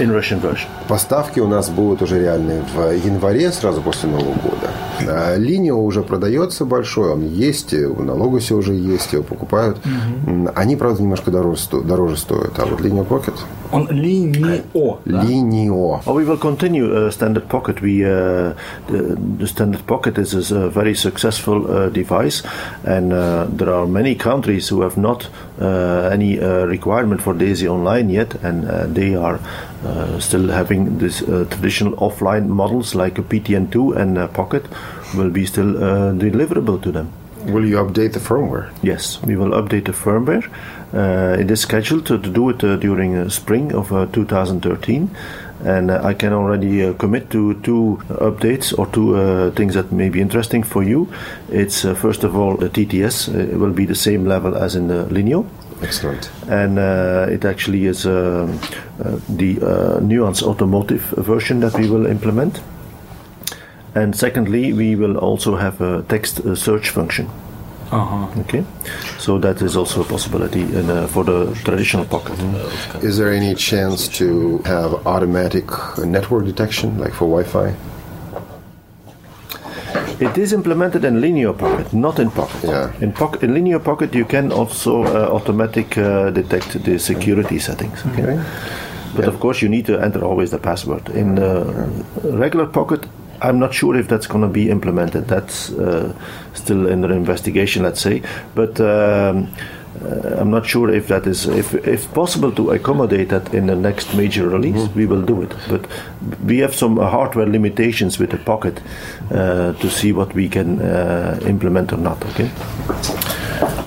[0.00, 0.68] in Russian version.
[0.88, 4.70] Поставки у нас будут уже реальные в январе, сразу после Нового года.
[5.08, 9.78] А Линио уже продается большой, он есть, и в Налогусе уже есть, его покупают.
[10.26, 12.58] М, Они, правда, немножко дороже, сто- дороже стоят.
[12.58, 13.34] А вот Линио Pocket,
[13.72, 14.98] On Linio.
[15.04, 15.22] да?
[15.22, 16.00] Линио.
[16.06, 17.80] Oh, we will continue uh, Standard Pocket.
[17.80, 18.54] We uh,
[18.88, 22.42] the, the Standard Pocket is, is a very successful uh, device,
[22.84, 25.51] and uh, there are many countries who have not uh,
[26.12, 29.40] any uh, requirement for DAISY online yet, and uh, they are
[29.84, 34.64] uh, still having this uh, traditional offline models like a PTN2 and uh, Pocket
[35.14, 37.12] will be still uh, deliverable to them.
[37.46, 38.70] Will you update the firmware?
[38.82, 40.48] Yes, we will update the firmware.
[40.94, 45.10] Uh, it is scheduled to, to do it uh, during uh, spring of uh, 2013.
[45.64, 49.92] And uh, I can already uh, commit to two updates or two uh, things that
[49.92, 51.08] may be interesting for you.
[51.50, 55.04] It's uh, first of all the TTS will be the same level as in the
[55.04, 55.46] Linio,
[55.82, 56.30] Excellent.
[56.48, 58.12] and uh, it actually is uh,
[59.04, 62.60] uh, the uh, Nuance Automotive version that we will implement.
[63.94, 67.28] And secondly, we will also have a text search function.
[67.92, 68.40] Uh-huh.
[68.40, 68.64] Okay,
[69.18, 72.38] so that is also a possibility in, uh, for the traditional pocket.
[73.02, 75.66] Is there any chance to have automatic
[75.98, 77.74] network detection, like for Wi-Fi?
[80.20, 82.64] It is implemented in Linear Pocket, not in Pocket.
[82.64, 82.92] Yeah.
[83.00, 88.02] In, pocket, in Linear Pocket, you can also uh, automatic uh, detect the security settings.
[88.06, 88.40] Okay.
[89.14, 91.08] But of course, you need to enter always the password.
[91.10, 91.90] In uh,
[92.22, 93.06] regular Pocket,
[93.42, 95.26] I'm not sure if that's going to be implemented.
[95.26, 96.14] That's uh,
[96.54, 98.22] still under investigation, let's say.
[98.54, 99.52] But um,
[100.00, 103.76] uh, I'm not sure if that is, if, if possible to accommodate that in the
[103.76, 105.54] next major release, we will do it.
[105.68, 105.86] But
[106.44, 108.80] we have some uh, hardware limitations with the Pocket
[109.30, 112.24] uh, to see what we can uh, implement or not.
[112.26, 112.50] Okay.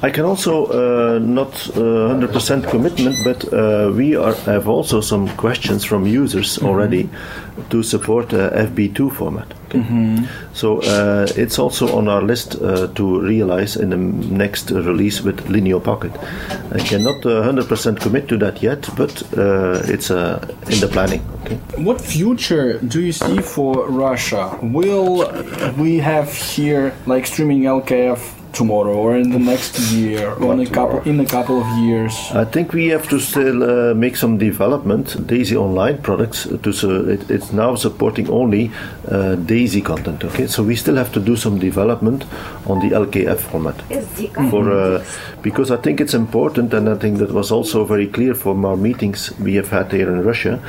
[0.01, 5.27] I can also uh, not uh, 100% commitment, but uh, we are, have also some
[5.37, 7.09] questions from users already
[7.69, 9.53] to support uh, FB2 format.
[9.69, 9.79] Okay?
[10.53, 15.47] So uh, it's also on our list uh, to realize in the next release with
[15.47, 16.11] Linio Pocket.
[16.71, 21.21] I cannot uh, 100% commit to that yet, but uh, it's uh, in the planning.
[21.43, 21.55] Okay.
[21.83, 24.57] What future do you see for Russia?
[24.61, 25.29] Will
[25.77, 30.69] we have here like streaming LKF tomorrow or in the next year or in a
[30.69, 32.13] couple in a couple of years?
[32.31, 35.27] I think we have to still uh, make some development.
[35.27, 38.71] Daisy Online products to so it, it's now supporting only
[39.07, 40.23] uh, Daisy content.
[40.23, 42.25] Okay, so we still have to do some development
[42.67, 43.75] on the LKF format
[44.49, 45.05] for uh,
[45.41, 48.77] because I think it's important, and I think that was also very clear from our
[48.77, 50.59] meetings we have had here in Russia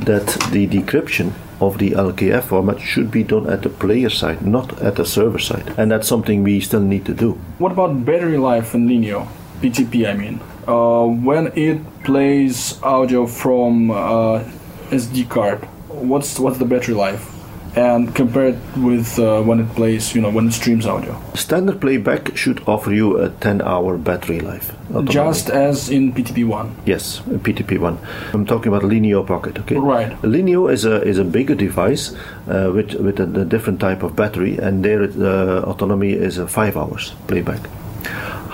[0.00, 4.80] that the decryption of the LKF format should be done at the player side, not
[4.80, 5.74] at the server side.
[5.76, 7.32] And that's something we still need to do.
[7.58, 9.26] What about battery life in Linio?
[9.60, 10.40] PTP, I mean.
[10.66, 14.44] Uh, when it plays audio from uh,
[14.90, 17.37] SD card, what's what's the battery life?
[17.76, 21.20] And compared with uh, when it plays, you know, when it streams audio.
[21.34, 24.74] Standard playback should offer you a 10-hour battery life.
[25.04, 26.72] Just as in PTP1.
[26.86, 27.98] Yes, PTP1.
[28.32, 29.58] I'm talking about Linio Pocket.
[29.60, 29.76] Okay.
[29.76, 30.10] Right.
[30.22, 32.14] Linio is a is a bigger device
[32.48, 36.48] uh, with with a, a different type of battery, and their uh, autonomy is a
[36.48, 37.60] five hours playback.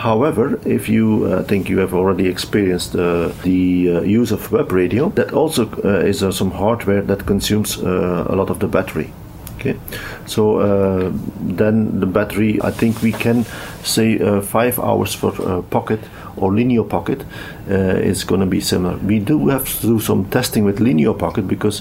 [0.04, 4.70] However, if you uh, think you have already experienced uh, the uh, use of web
[4.70, 8.68] radio, that also uh, is uh, some hardware that consumes uh, a lot of the
[8.68, 9.10] battery.
[9.56, 9.80] Okay,
[10.26, 13.46] so uh, then the battery, I think we can
[13.82, 16.00] say uh, five hours for uh, Pocket
[16.36, 17.24] or linear Pocket
[17.70, 18.98] uh, is going to be similar.
[18.98, 21.80] We do have to do some testing with linear Pocket because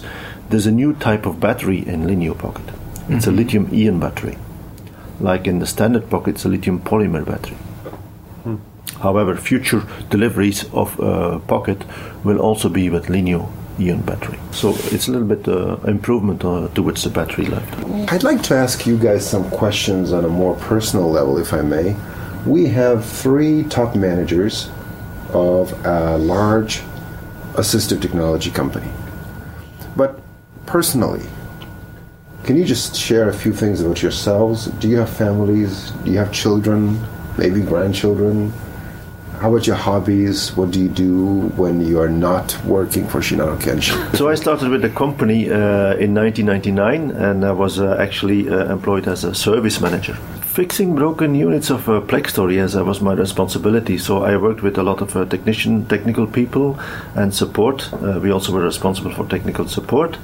[0.50, 2.74] there's a new type of battery in linear Pocket.
[3.10, 4.38] It's a lithium ion battery.
[5.20, 7.58] Like in the standard Pocket, it's a lithium polymer battery.
[9.04, 11.84] However, future deliveries of uh, Pocket
[12.24, 14.40] will also be with Linio ion battery.
[14.52, 17.70] So it's a little bit uh, improvement uh, towards the battery life.
[18.14, 21.62] I'd like to ask you guys some questions on a more personal level, if I
[21.62, 21.98] may.
[22.46, 24.70] We have three top managers
[25.34, 26.82] of a large
[27.56, 28.90] assistive technology company.
[29.98, 30.22] But
[30.66, 31.26] personally,
[32.46, 34.68] can you just share a few things about yourselves?
[34.80, 35.92] Do you have families?
[36.06, 37.02] Do you have children?
[37.38, 38.54] Maybe grandchildren?
[39.44, 40.56] How about your hobbies?
[40.56, 44.00] What do you do when you are not working for Shinano Kenshin?
[44.18, 48.72] So I started with the company uh, in 1999, and I was uh, actually uh,
[48.72, 50.14] employed as a service manager.
[50.46, 53.98] Fixing broken units of uh, Plextor, as was my responsibility.
[53.98, 56.80] So I worked with a lot of uh, technician, technical people,
[57.16, 57.92] and support.
[57.92, 60.18] Uh, we also were responsible for technical support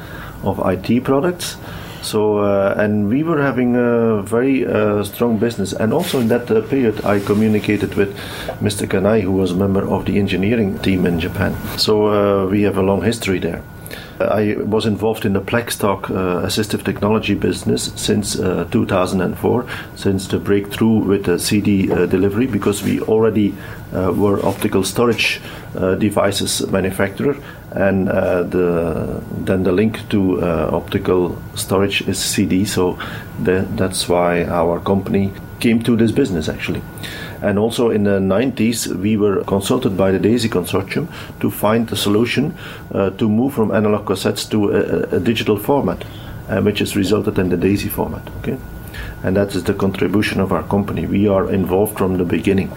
[0.44, 1.58] of IT products.
[2.02, 6.50] So uh, and we were having a very uh, strong business, and also in that
[6.50, 8.16] uh, period, I communicated with
[8.62, 8.88] Mr.
[8.88, 11.56] Kanai, who was a member of the engineering team in Japan.
[11.78, 13.62] So uh, we have a long history there.
[14.20, 20.40] I was involved in the Plextalk uh, assistive technology business since uh, 2004, since the
[20.40, 23.56] breakthrough with the CD uh, delivery, because we already
[23.94, 25.42] uh, were optical storage
[26.00, 27.38] devices manufacturer,
[27.72, 32.66] and the then the link to optical storage is CD.
[32.66, 32.98] So
[33.40, 36.82] tha- that's why our company came to this business actually.
[37.42, 41.08] And also in the 90s, we were consulted by the DAISY consortium
[41.40, 42.54] to find a solution
[42.94, 46.04] uh, to move from analog cassettes to a, a- digital format,
[46.50, 48.28] uh, which has resulted in the DAISY format.
[48.40, 48.58] Okay,
[49.24, 51.06] and that is the contribution of our company.
[51.06, 52.72] We are involved from the beginning.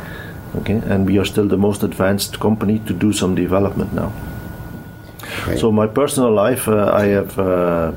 [0.61, 4.13] Okay, and we are still the most advanced company to do some development now.
[5.57, 7.93] So my personal life, uh, I have uh,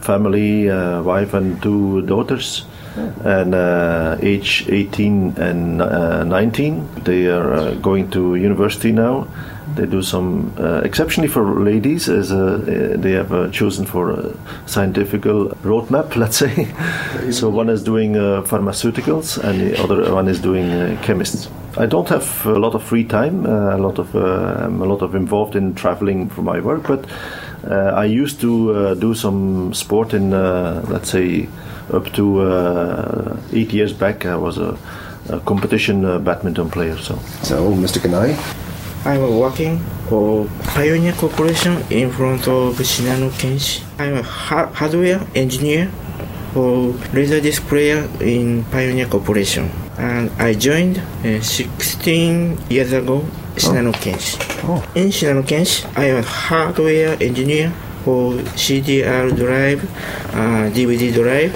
[0.00, 2.64] family, uh, wife, and two daughters,
[2.96, 7.04] and uh, age 18 and uh, 19.
[7.04, 9.28] They are uh, going to university now.
[9.76, 14.34] They do some uh, exceptionally for ladies, as uh, uh, they have chosen for a
[14.66, 16.72] scientific roadmap, let's say.
[17.30, 21.48] so one is doing pharmaceuticals, and the other one is doing chemists.
[21.76, 23.46] I don't have a lot of free time.
[23.46, 27.04] A lot of I'm a lot of involved in traveling for my work, but
[27.68, 31.48] I used to uh, do some sport in, uh, let's say,
[31.92, 34.24] up to uh, eight years back.
[34.26, 34.78] I was a,
[35.28, 36.96] a competition uh, badminton player.
[36.96, 37.98] So, so Mr.
[37.98, 38.36] Kanai,
[39.04, 43.82] I'm working for Pioneer Corporation in front of Shinano Kenshi.
[43.98, 45.90] I'm a ha- hardware engineer
[46.52, 49.70] for laser displayer in Pioneer Corporation.
[49.98, 53.24] And I joined uh, 16 years ago
[53.60, 54.40] Shinano Kenshi.
[54.96, 57.70] In Shinano Kenshi, I am a hardware engineer
[58.04, 59.84] for CDR drive,
[60.32, 61.54] uh, DVD drive,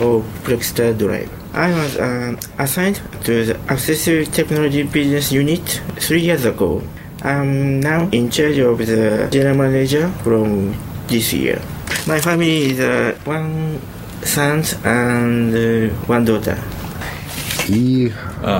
[0.00, 1.28] or Plexstar drive.
[1.52, 5.62] I was um, assigned to the Accessory Technology Business Unit
[6.00, 6.82] three years ago.
[7.22, 10.74] I'm now in charge of the general manager from
[11.06, 11.60] this year.
[12.06, 13.80] My family is uh, one
[14.24, 16.58] son and uh, one daughter.
[17.68, 18.12] И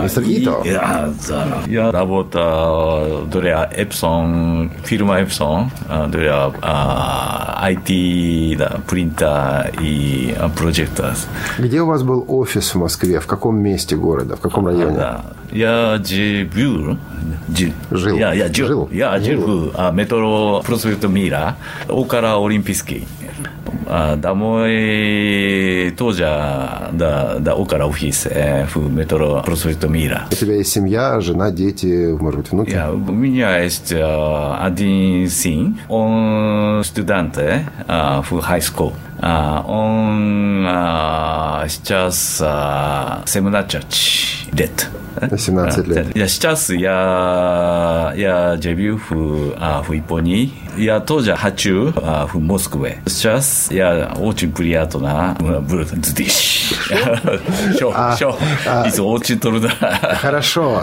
[0.03, 0.62] мистер Ито.
[0.64, 1.62] Я, да.
[1.67, 5.69] Я работаю для Epson, фирма Epson,
[6.11, 11.14] для а, IT, да, принтер и прожектор.
[11.59, 13.21] Где у вас был офис в Москве?
[13.21, 14.37] В каком месте города?
[14.37, 14.97] В каком районе?
[14.97, 15.21] Да.
[15.51, 16.99] Я живу,
[17.90, 18.17] жил.
[18.17, 18.88] Я, я жил, жил.
[18.90, 21.57] я жил в а, метро проспект Мира,
[21.88, 23.07] около Олимпийский.
[23.96, 26.24] А, домой тоже
[26.90, 30.24] да, да, офиса э, в метро проспект Мира.
[30.33, 32.70] У тебя есть семья, жена, дети, может быть, внуки?
[32.70, 38.94] Я, у меня есть э, один сын, он студент э, в high school.
[39.20, 44.88] А, он а, сейчас а, 17 лет.
[45.37, 46.16] 17 лет.
[46.16, 50.53] Я сейчас я, я живу в, а, в Японии.
[50.77, 52.98] Я тоже хочу а, в Москве.
[53.07, 56.74] Сейчас я очень приятно буду здесь.
[57.74, 58.37] Все, все.
[58.64, 59.70] Это очень трудно.
[60.20, 60.83] Хорошо.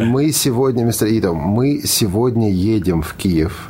[0.00, 3.68] Мы сегодня, мистер Идо, мы сегодня едем в Киев.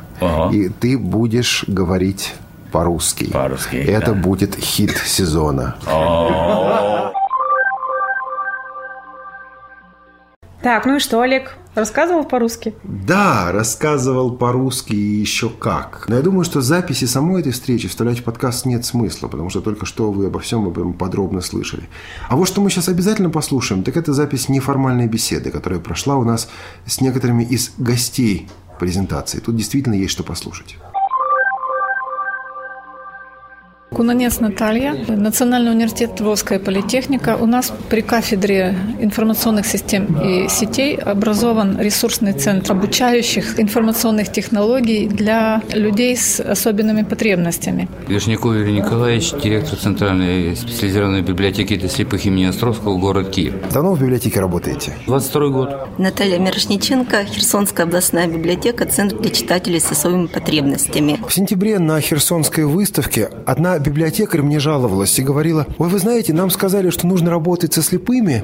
[0.51, 2.33] И ты будешь говорить
[2.71, 3.25] по-русски.
[3.31, 3.75] По-русски.
[3.75, 5.75] Это будет хит сезона.
[10.63, 11.57] Так, ну и что, Олег?
[11.75, 12.73] Рассказывал по-русски?
[12.83, 16.05] Да, рассказывал по-русски и еще как.
[16.07, 19.59] Но я думаю, что записи самой этой встречи вставлять в подкаст нет смысла, потому что
[19.59, 21.89] только что вы обо всем об подробно слышали.
[22.29, 26.23] А вот что мы сейчас обязательно послушаем, так это запись неформальной беседы, которая прошла у
[26.23, 26.47] нас
[26.85, 28.47] с некоторыми из гостей
[28.79, 29.39] презентации.
[29.39, 30.77] Тут действительно есть что послушать.
[33.93, 37.37] Кунанец Наталья, Национальный университет Львовская политехника.
[37.39, 45.61] У нас при кафедре информационных систем и сетей образован ресурсный центр обучающих информационных технологий для
[45.73, 47.87] людей с особенными потребностями.
[48.07, 53.53] Вишняков Юрий Николаевич, директор Центральной специализированной библиотеки для слепых имени Островского, город Киев.
[53.71, 54.93] Давно в библиотеке работаете?
[55.05, 55.69] 22 год.
[55.99, 61.19] Наталья Мирошниченко, Херсонская областная библиотека, Центр для читателей с особыми потребностями.
[61.27, 66.49] В сентябре на Херсонской выставке одна библиотекарь мне жаловалась и говорила, ой, вы знаете, нам
[66.49, 68.43] сказали, что нужно работать со слепыми,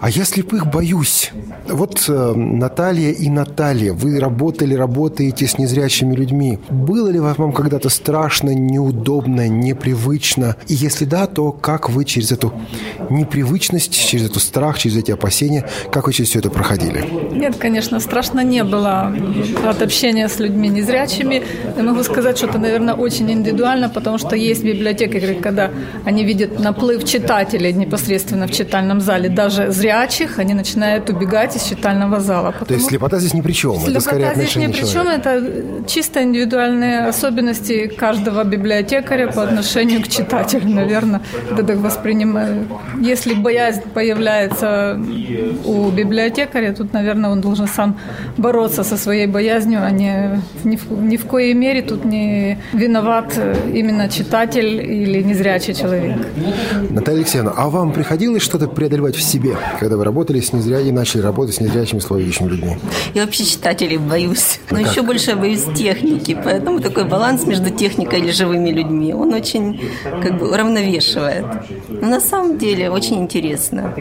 [0.00, 1.30] а я слепых боюсь.
[1.68, 6.58] Вот э, Наталья и Наталья, вы работали, работаете с незрячими людьми.
[6.68, 10.56] Было ли вам когда-то страшно, неудобно, непривычно?
[10.66, 12.52] И если да, то как вы через эту
[13.08, 17.04] непривычность, через эту страх, через эти опасения, как вы через все это проходили?
[17.32, 19.14] Нет, конечно, страшно не было
[19.64, 21.42] от общения с людьми незрячими.
[21.76, 25.70] Я могу сказать, что это, наверное, очень индивидуально, потому что есть библиотеки, библиотекари, когда
[26.04, 32.20] они видят наплыв читателей непосредственно в читальном зале, даже зрячих, они начинают убегать из читального
[32.20, 32.54] зала.
[32.66, 33.74] То есть слепота здесь ни при чем?
[33.74, 35.42] Слепота это скорее здесь ни при чем, это
[35.86, 41.20] чисто индивидуальные особенности каждого библиотекаря по отношению к читателю, наверное.
[41.52, 42.66] Это так воспринимаю.
[43.00, 44.98] Если боязнь появляется
[45.64, 47.96] у библиотекаря, тут, наверное, он должен сам
[48.36, 53.38] бороться со своей боязнью, а не ни в, ни в коей мере тут не виноват
[53.74, 56.16] именно читатель или незрячий человек.
[56.90, 61.22] Наталья Алексеевна, а вам приходилось что-то преодолевать в себе, когда вы работали с незрячими, начали
[61.22, 62.76] работать с незрячими слабовидящими людьми?
[63.14, 68.20] Я вообще читателей боюсь, но а еще больше боюсь техники, поэтому такой баланс между техникой
[68.20, 69.80] и живыми людьми, он очень
[70.22, 71.44] как бы уравновешивает.
[71.88, 73.94] Но на самом деле очень интересно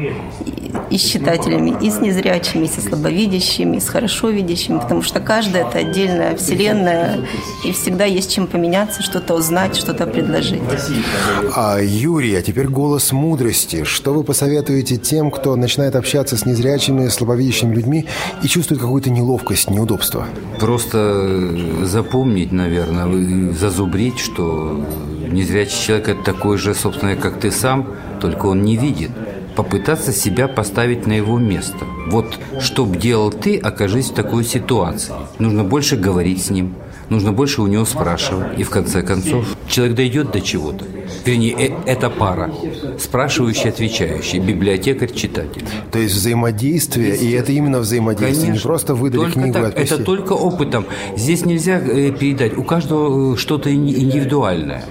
[0.89, 5.19] и с читателями, и с незрячими, и со слабовидящими, и с хорошо видящими, потому что
[5.19, 7.19] каждая это отдельная вселенная,
[7.65, 10.48] и всегда есть чем поменяться, что-то узнать, что-то предложить.
[11.55, 13.83] А, Юрий, а теперь голос мудрости.
[13.83, 18.05] Что вы посоветуете тем, кто начинает общаться с незрячими, слабовидящими людьми
[18.43, 20.25] и чувствует какую-то неловкость, неудобство?
[20.59, 24.85] Просто запомнить, наверное, зазубрить, что
[25.29, 27.87] незрячий человек– это такой же, собственно, как ты сам,
[28.19, 29.11] только он не видит
[29.59, 31.85] попытаться себя поставить на его место.
[32.07, 35.13] Вот что бы делал ты, окажись в такой ситуации.
[35.37, 36.75] Нужно больше говорить с ним,
[37.09, 38.59] нужно больше у него спрашивать.
[38.59, 40.85] И в конце концов человек дойдет до чего-то.
[41.25, 42.51] Вернее, э, это пара.
[42.99, 44.39] Спрашивающий, отвечающий.
[44.39, 45.63] Библиотекарь, читатель.
[45.91, 48.47] То есть взаимодействие, и это именно взаимодействие.
[48.47, 48.53] Конечно.
[48.53, 49.77] Не просто выдали только книгу так.
[49.77, 50.85] Это только опытом.
[51.15, 52.57] Здесь нельзя э, передать.
[52.57, 54.83] У каждого э, что-то индивидуальное.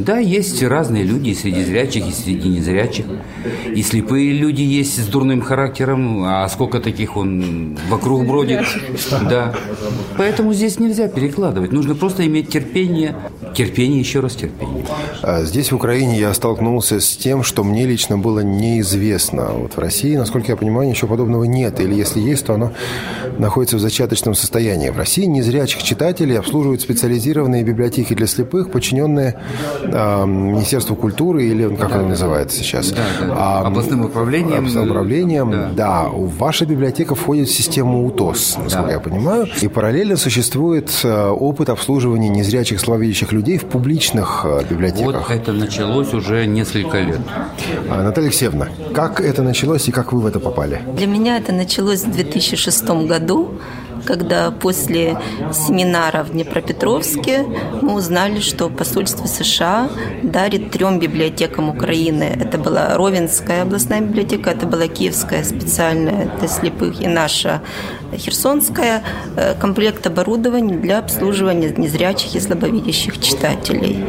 [0.00, 3.04] Да, есть разные люди среди зрячих, и среди незрячих.
[3.74, 8.64] И слепые люди есть с дурным характером, а сколько таких он вокруг бродит.
[9.28, 9.54] Да.
[10.16, 11.72] Поэтому здесь нельзя перекладывать.
[11.72, 13.14] Нужно просто иметь терпение,
[13.54, 14.84] терпение, еще раз терпение.
[15.22, 19.50] А здесь, в Украине, я столкнулся с тем, что мне лично было неизвестно.
[19.52, 21.80] Вот в России, насколько я понимаю, ничего подобного нет.
[21.80, 22.72] Или если есть, то оно
[23.38, 24.88] находится в зачаточном состоянии.
[24.90, 29.40] В России незрячих читателей обслуживают специализированные библиотеки для слепых, подчиненные
[29.92, 32.90] э, Министерству культуры или как оно называется сейчас?
[32.90, 33.34] Да, да.
[33.36, 34.58] А, областным управлением.
[34.58, 35.70] Областным управлением, да.
[35.74, 36.08] да.
[36.12, 38.92] Ваша библиотека входит в систему УТОС, насколько да.
[38.92, 39.48] я понимаю.
[39.60, 45.28] И параллельно существует э, опыт обслуживания незрячих слабовидящих людей людей в публичных э, библиотеках.
[45.28, 47.20] Вот это началось уже несколько лет.
[47.88, 50.82] А, Наталья Алексеевна, как это началось и как вы в это попали?
[50.96, 53.54] Для меня это началось в 2006 году
[54.04, 55.18] когда после
[55.52, 57.44] семинара в Днепропетровске
[57.82, 59.88] мы узнали, что посольство США
[60.22, 62.24] дарит трем библиотекам Украины.
[62.40, 67.62] Это была Ровенская областная библиотека, это была Киевская специальная для слепых и наша
[68.16, 69.02] Херсонская
[69.36, 74.04] э, комплект оборудования для обслуживания незрячих и слабовидящих читателей.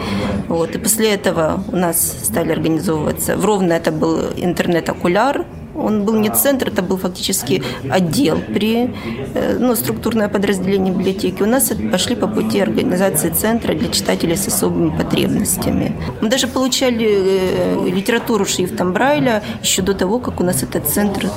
[0.48, 0.76] Вот.
[0.76, 3.38] И после этого у нас стали организовываться.
[3.38, 5.46] В Ровно это был интернет-окуляр,
[5.84, 8.94] он был не центр, это был фактически отдел при
[9.34, 11.44] э, ну, структурное подразделение библиотеки.
[11.44, 15.96] У нас пошли по пути организации центра для читателей с особыми потребностями.
[16.22, 21.30] Мы даже получали э, литературу шрифтом Брайля еще до того, как у нас этот центр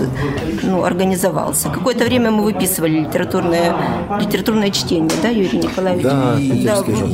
[0.63, 1.69] ну, организовался.
[1.71, 3.75] Какое-то время мы выписывали литературное,
[4.21, 6.05] литературное чтение, да, Юрий Николаевич?
[6.05, 6.37] Да,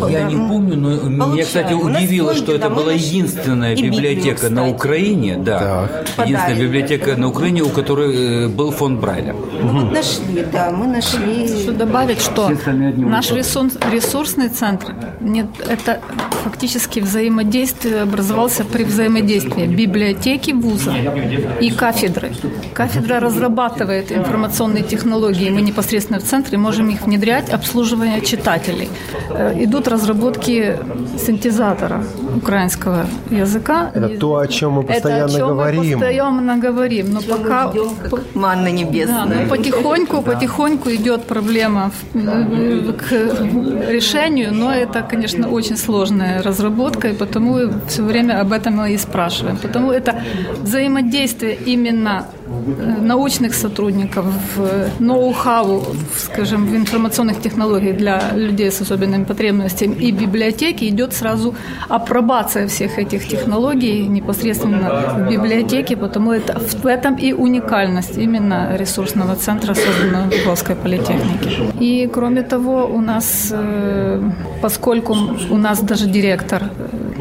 [0.00, 1.32] да я не помню, но Получали.
[1.32, 7.62] меня, кстати, удивило, что это была единственная библиотека на Украине, да, единственная библиотека на Украине,
[7.62, 9.34] у которой э, был фонд Брайля.
[9.62, 11.48] Вот нашли, да, мы нашли.
[11.62, 12.50] Что добавить, что
[12.96, 16.00] наш ресурс, ресурсный центр, нет, это
[16.44, 20.94] фактически взаимодействие образовался при взаимодействии библиотеки вуза
[21.60, 22.32] и кафедры.
[22.74, 28.88] Кафедра разрабатывает информационные технологии, мы непосредственно в центре можем их внедрять, обслуживание читателей.
[29.30, 30.78] Э, идут разработки
[31.26, 32.02] синтезатора
[32.36, 33.90] украинского языка.
[33.94, 35.82] Это то, о чем мы постоянно это, о чем говорим.
[35.82, 37.72] Мы постоянно говорим но пока...
[38.10, 39.26] Как манна небесная.
[39.26, 40.32] Да, но потихоньку, да.
[40.32, 43.12] потихоньку идет проблема к
[43.90, 47.58] решению, но это, конечно, очень сложная разработка, и потому
[47.88, 49.56] все время об этом мы и спрашиваем.
[49.56, 50.22] Потому это
[50.62, 52.39] взаимодействие именно э,
[53.00, 54.26] научных сотрудников,
[54.98, 55.82] ноу-хау,
[56.16, 61.54] скажем, в информационных технологиях для людей с особенными потребностями и библиотеки идет сразу
[61.88, 69.36] апробация всех этих технологий непосредственно в библиотеке, потому это в этом и уникальность именно ресурсного
[69.36, 71.50] центра, созданного в Львовской политехнике.
[71.80, 74.22] И кроме того, у нас, э,
[74.62, 75.16] поскольку
[75.50, 76.62] у нас даже директор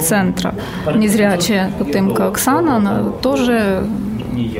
[0.01, 0.55] центра
[0.95, 3.83] незрячая Путымка Оксана, она тоже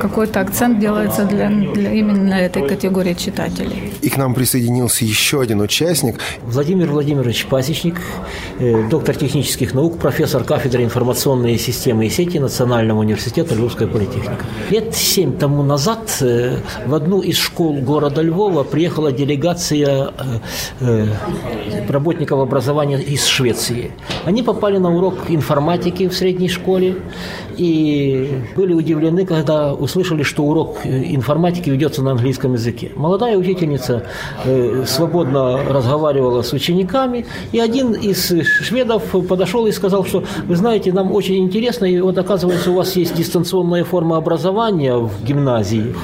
[0.01, 3.93] какой-то акцент делается для, для именно этой категории читателей.
[4.01, 6.19] И к нам присоединился еще один участник.
[6.43, 7.95] Владимир Владимирович Пасечник,
[8.59, 14.45] э, доктор технических наук, профессор кафедры информационные системы и сети Национального университета Львовская политехника.
[14.69, 20.11] Лет семь тому назад э, в одну из школ города Львова приехала делегация
[20.80, 21.07] э,
[21.89, 23.91] работников образования из Швеции.
[24.25, 26.95] Они попали на урок информатики в средней школе
[27.57, 32.91] и были удивлены, когда услышали, что урок э, информатики ведется на английском языке.
[32.95, 34.03] Молодая учительница
[34.45, 40.93] э, свободно разговаривала с учениками, и один из шведов подошел и сказал, что вы знаете,
[40.93, 45.95] нам очень интересно, и вот оказывается у вас есть дистанционная форма образования в гимназии.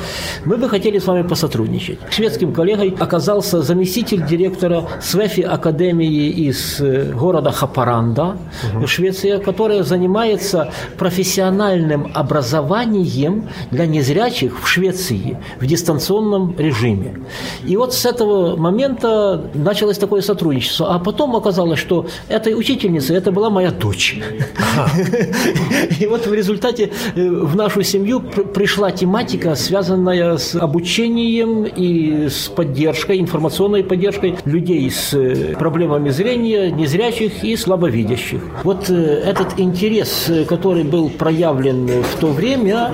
[0.45, 1.99] Мы бы хотели с вами посотрудничать.
[2.09, 8.37] Шведским коллегой оказался заместитель директора СВЕФИ Академии из э, города Хапаранда,
[8.75, 8.87] угу.
[8.87, 17.19] Швеция, которая занимается профессиональным профессиональным для незрячих в Швеции в дистанционном режиме.
[17.65, 20.93] И вот с этого момента началось такое сотрудничество.
[20.93, 24.19] А потом оказалось, что этой учительницей это была моя дочь.
[25.99, 32.47] И вот в результате э, в нашу семью пришла тематика, связанная с обучением и с
[32.49, 38.41] поддержкой, информационной поддержкой людей с э, проблемами зрения, незрячих и слабовидящих.
[38.63, 42.91] Вот э, этот интерес, который был проявлен в то время,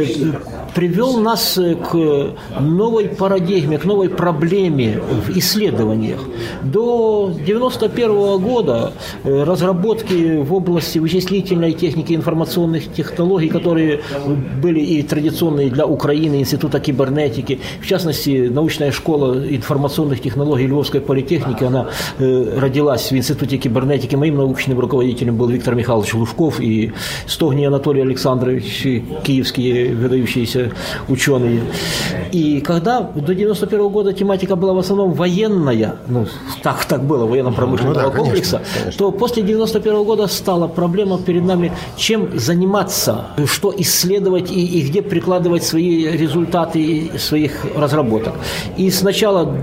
[0.00, 1.58] э, привел нас
[1.90, 6.20] к новой парадигме, к новой проблеме в исследованиях.
[6.62, 14.00] До 1991 года э, разработки в области вычислительной техники информационных технологий, которые
[14.62, 21.64] были и традиционные для Украины, Института кибернетики, в частности, научная школа информационных технологий Львовской политехники,
[21.64, 24.16] она э, родилась в Институте кибернетики.
[24.16, 26.92] Моим научным руководителем был Виктор Михайлович Лужков и
[27.26, 28.82] Стогний Анатолий Александрович,
[29.24, 30.63] киевские выдающиеся
[31.08, 31.62] ученые.
[32.32, 36.26] И когда до 91 года тематика была в основном военная, ну,
[36.62, 38.98] так, так было, военно-промышленного ну, да, комплекса, конечно, конечно.
[38.98, 45.02] то после 91 года стала проблема перед нами, чем заниматься, что исследовать и, и где
[45.02, 48.34] прикладывать свои результаты своих разработок.
[48.76, 49.54] И сначала,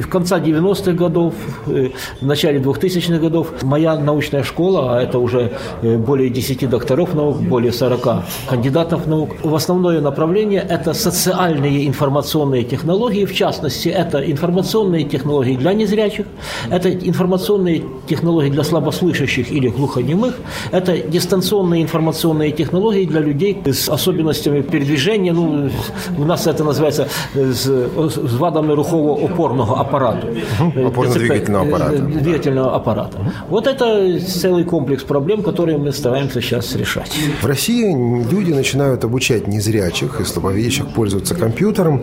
[0.00, 1.34] в конце 90-х годов,
[1.66, 1.90] э,
[2.20, 7.36] в начале 2000-х годов, моя научная школа, а это уже э, более 10 докторов наук,
[7.36, 15.04] более 40 кандидатов наук, в основное направление это социальные информационные технологии, в частности, это информационные
[15.04, 16.26] технологии для незрячих,
[16.70, 20.34] это информационные технологии для слабослышащих или глухонемых,
[20.72, 25.70] это дистанционные информационные технологии для людей с особенностями передвижения, ну,
[26.18, 29.89] у нас это называется з, з вадами рухово-опорного аппарата.
[29.90, 32.02] Опорно-двигательного аппарата.
[32.02, 33.18] Двигательного аппарата.
[33.48, 37.12] Вот это целый комплекс проблем, которые мы стараемся сейчас решать.
[37.42, 37.92] В России
[38.30, 42.02] люди начинают обучать незрячих и слабовидящих пользоваться компьютером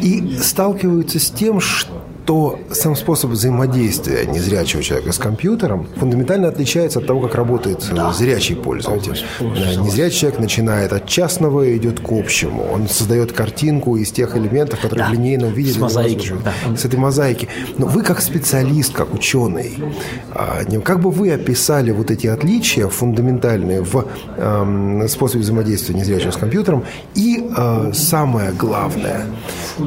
[0.00, 7.00] и сталкиваются с тем, что то сам способ взаимодействия незрячего человека с компьютером фундаментально отличается
[7.00, 8.12] от того, как работает да.
[8.12, 9.18] зрячий пользователь.
[9.40, 12.64] Незрячий человек начинает от частного и идет к общему.
[12.72, 15.10] Он создает картинку из тех элементов, которые да.
[15.10, 15.72] в линейном виде...
[15.72, 16.34] С мозаики.
[16.44, 16.76] Да.
[16.76, 17.48] С этой мозаики.
[17.78, 19.78] Но вы как специалист, как ученый,
[20.30, 24.06] а, как бы вы описали вот эти отличия фундаментальные в
[24.36, 29.26] э, способе взаимодействия незрячего с компьютером и э, самое главное,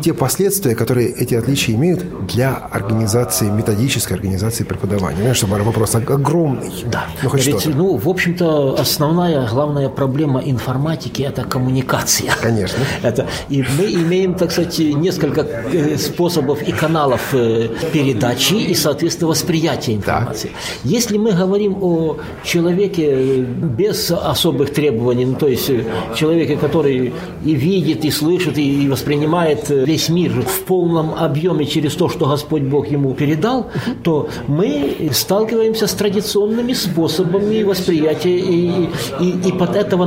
[0.04, 5.18] те последствия, которые эти отличия имеют для организации, методической организации преподавания.
[5.18, 6.72] Понимаешь, что вопрос огромный.
[6.86, 7.06] Да.
[7.24, 12.32] Ну, хоть Ведь, ну, в общем-то, основная, главная проблема информатики– это коммуникация.
[12.42, 12.80] Конечно.
[13.04, 19.30] Это, и мы имеем, так сказать, несколько э, способов и каналов э, передачи и, соответственно,
[19.30, 20.52] восприятия информации.
[20.54, 20.90] Да.
[20.90, 25.72] Если мы говорим о человеке э, без особых требований, ну, то есть
[26.16, 27.14] человеке, который
[27.44, 32.64] и видит, и слышит, и воспринимает весь мир в полном объеме через то, что Господь
[32.64, 33.68] Бог ему передал,
[34.04, 38.90] то мы сталкиваемся с традиционными способами восприятия и,
[39.20, 40.06] и, и под этого,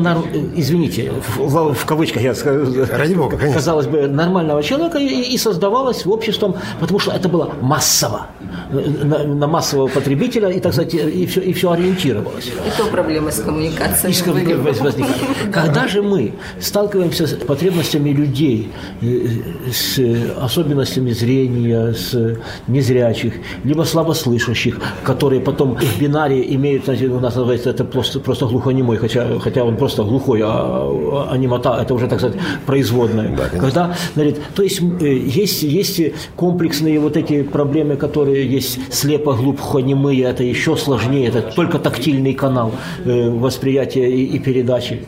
[0.57, 3.55] извините, в, в кавычках я скажу, Ради Бога, конечно.
[3.55, 8.29] казалось бы, нормального человека и, и создавалось обществом, потому что это было массово,
[8.71, 12.47] на, на массового потребителя, и, так сказать, и все, и все ориентировалось.
[12.47, 14.15] И то проблемы с коммуникацией.
[14.15, 15.17] И возникают.
[15.53, 19.99] Когда же мы сталкиваемся с потребностями людей, э, с
[20.41, 22.36] особенностями зрения, с
[22.66, 23.34] незрячих,
[23.64, 29.38] либо слабослышащих, которые потом в бинаре имеют, у нас называется это просто, просто глухонемой, хотя,
[29.38, 33.36] хотя он просто глухой, а, а немота, это уже, так сказать, производная.
[33.36, 36.01] Да, Когда, значит, то есть э, есть, есть
[36.36, 42.72] комплексные вот эти проблемы, которые есть слепо-глухонемые, это еще сложнее, это только тактильный канал
[43.05, 45.07] э, восприятия и, и передачи.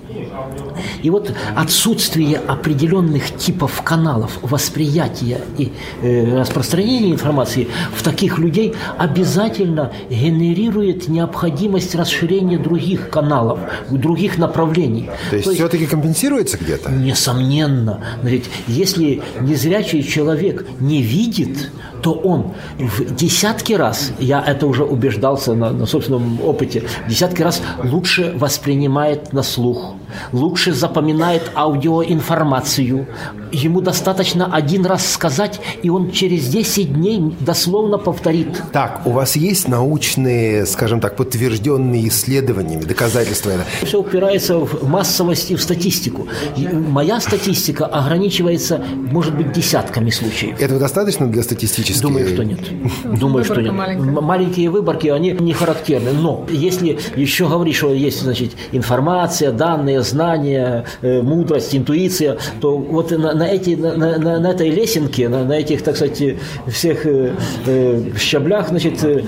[1.02, 5.72] И вот отсутствие определенных типов каналов восприятия и
[6.02, 6.79] э, распространения
[7.12, 13.58] информации в таких людей обязательно генерирует необходимость расширения других каналов,
[13.90, 15.10] других направлений.
[15.30, 16.90] То есть, То есть все-таки компенсируется где-то?
[16.90, 18.00] Несомненно.
[18.22, 21.70] Но ведь если незрячий человек не видит,
[22.02, 27.42] то он в десятки раз, я это уже убеждался на, на собственном опыте, в десятки
[27.42, 29.94] раз лучше воспринимает на слух,
[30.32, 33.06] лучше запоминает аудиоинформацию.
[33.52, 38.62] Ему достаточно один раз сказать, и он через 10 дней дословно повторит.
[38.72, 43.52] Так, у вас есть научные, скажем так, подтвержденные исследованиями, доказательства?
[43.82, 46.28] Все упирается в массовость и в статистику.
[46.56, 50.60] Моя статистика ограничивается, может быть, десятками случаев.
[50.60, 52.02] Этого достаточно для статистических?
[52.02, 52.60] Думаю, что нет.
[53.18, 53.72] Думаю, что нет.
[53.72, 56.12] Маленькие выборки, они не характерны.
[56.12, 63.10] Но если еще говорить, что есть, значит, информация, данные, знания, э, мудрость, интуиция, то вот
[63.10, 66.22] на, на, эти, на, на, на этой лесенке, на, на этих, так сказать,
[66.66, 67.34] всех э,
[67.66, 69.22] э щаблях, значит, э,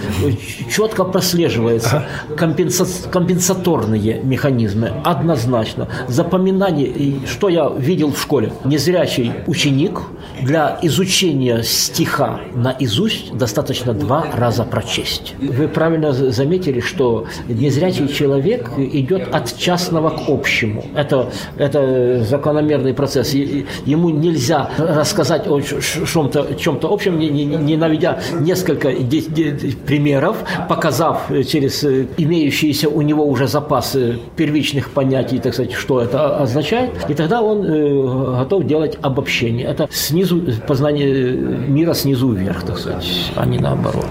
[0.70, 2.04] четко прослеживается
[2.36, 5.88] компенса, компенсаторные механизмы, однозначно.
[6.08, 10.00] Запоминание, что я видел в школе, незрячий ученик
[10.40, 15.34] для изучения стиха наизусть достаточно два раза прочесть.
[15.40, 20.61] Вы правильно заметили, что незрячий человек идет от частного к общему.
[20.94, 23.34] Это, это закономерный процесс.
[23.34, 28.90] Ему нельзя рассказать о чем-то, чем-то общем, не, не, не наведя несколько
[29.86, 30.36] примеров,
[30.68, 37.14] показав через имеющиеся у него уже запасы первичных понятий, так сказать, что это означает, и
[37.14, 39.66] тогда он э, готов делать обобщение.
[39.66, 41.32] Это снизу познание
[41.68, 44.06] мира снизу вверх, так сказать, а не наоборот.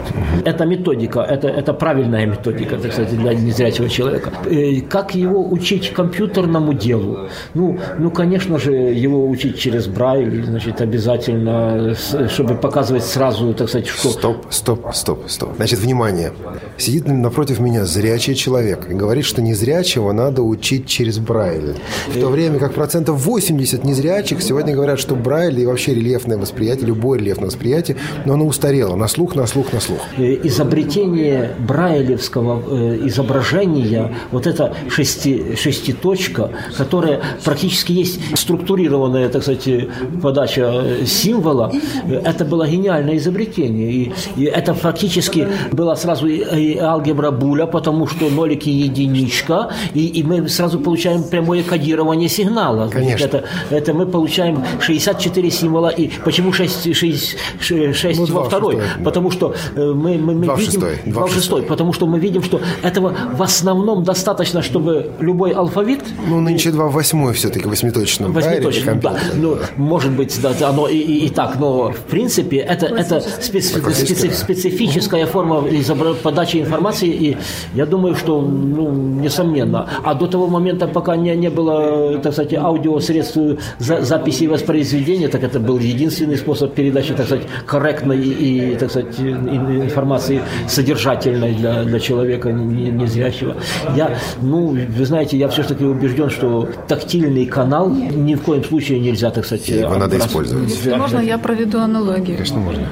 [0.45, 4.31] Это методика, это, это правильная методика, так сказать, для незрячего человека.
[4.45, 5.93] Э, как его учить
[6.41, 7.29] компьютерному делу?
[7.53, 11.95] Ну, ну, конечно же, его учить через Брайль, значит, обязательно,
[12.29, 14.09] чтобы показывать сразу, так сказать, что...
[14.09, 15.49] Стоп, стоп, стоп, стоп.
[15.55, 16.31] Значит, внимание.
[16.77, 21.75] Сидит напротив меня зрячий человек и говорит, что незрячего надо учить через Брайль.
[22.07, 26.87] В то время как процентов 80 незрячих сегодня говорят, что Брайль и вообще рельефное восприятие,
[26.87, 28.95] любое рельефное восприятие, но оно устарело.
[28.95, 29.99] На слух, на слух, на слух.
[30.17, 39.43] Э, изобретение брайлевского э, изображения, вот эта шести, шеститочка, единичка, которая практически есть структурированная, так
[39.43, 39.67] сказать,
[40.21, 41.71] подача символа,
[42.07, 43.91] это было гениальное изобретение.
[43.91, 50.07] И, и это фактически была сразу и, и алгебра Буля, потому что нолики единичка, и,
[50.07, 52.89] и мы сразу получаем прямое кодирование сигнала.
[52.89, 53.25] Конечно.
[53.25, 55.89] Это, это мы получаем 64 символа.
[55.89, 58.75] И почему 6, 6, 6 Ну, во второй?
[58.75, 59.03] шестой.
[59.03, 60.71] Потому что э, мы, мы, мы Два в видим...
[60.81, 60.99] шестой.
[61.05, 61.61] Два в шестой.
[61.63, 66.87] Потому что мы видим, что этого в основном достаточно, чтобы любой алфавит Ну, нынче 2
[66.87, 68.31] в 8 все-таки, восьмиточном.
[68.33, 69.15] Восьмиточным, да.
[69.35, 73.17] Ну, может быть, да, да, оно и, и, и так, но в принципе это, это
[73.17, 75.63] специ- специ- специфическая форма
[76.23, 77.37] подачи информации, и
[77.75, 79.87] я думаю, что, ну, несомненно.
[80.03, 83.37] А до того момента, пока не, не было, так сказать, аудиосредств
[83.79, 88.89] за, записи и воспроизведения, так это был единственный способ передачи, так сказать, корректной и, так
[88.91, 93.55] сказать, ин- информации содержательной для, для человека не- незрячего.
[93.95, 99.29] Я, ну, вы знаете, я все-таки убежден, что тактильный канал ни в коем случае нельзя,
[99.29, 100.97] так сказать, Его надо использовать.
[100.97, 102.37] Можно, я проведу аналогию.
[102.37, 102.83] Конечно, можно.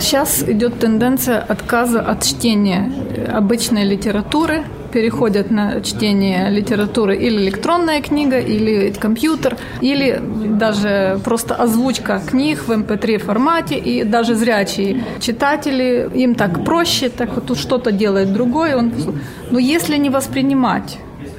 [0.00, 2.92] Сейчас идет тенденция отказа от чтения
[3.34, 4.62] обычной литературы,
[4.92, 10.20] переходят на чтение литературы или электронная книга, или компьютер, или
[10.58, 17.34] даже просто озвучка книг в MP3 формате, и даже зрячие читатели, им так проще, так
[17.34, 18.76] вот тут что-то делает другое.
[18.76, 18.92] Он...
[19.50, 20.98] Но если не воспринимать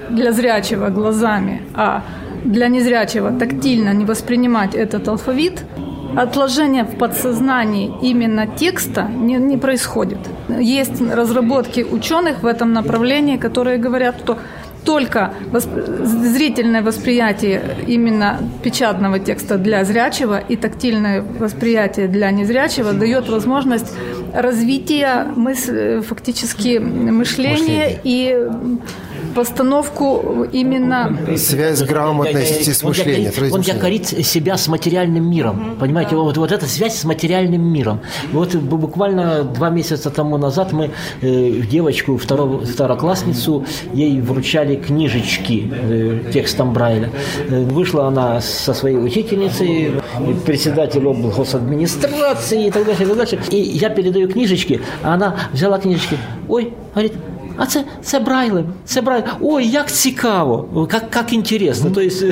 [0.09, 2.03] для зрячего глазами, а
[2.45, 5.63] для незрячего тактильно не воспринимать этот алфавит,
[6.15, 10.19] отложение в подсознании именно текста не, не происходит.
[10.47, 14.37] Есть разработки ученых в этом направлении, которые говорят, что
[14.85, 23.29] только восп- зрительное восприятие именно печатного текста для зрячего и тактильное восприятие для незрячего дает
[23.29, 23.93] возможность
[24.33, 28.47] развития мыс- фактически мышления и
[29.35, 33.31] постановку именно Связь грамотности с мышлением.
[33.51, 35.77] он якорит себя с материальным миром.
[35.79, 37.99] Понимаете, вот, вот эта связь с материальным миром.
[38.31, 40.91] Вот бу- буквально два месяца тому назад мы
[41.21, 47.09] э, девочку, второго, второклассницу, ей вручали книжечки э, текстом Брайля.
[47.49, 49.93] Э, вышла она со своей учительницей,
[50.45, 53.39] председатель облгосадминистрации и так дальше, и так дальше.
[53.51, 56.17] И я передаю книжечки, а она взяла книжечки.
[56.47, 57.13] Ой, говорит,
[57.59, 59.29] а це, це Брайлем, це Брайлем.
[59.41, 61.91] Ой, як цікаво, як, як інтересно.
[61.91, 62.25] То есть,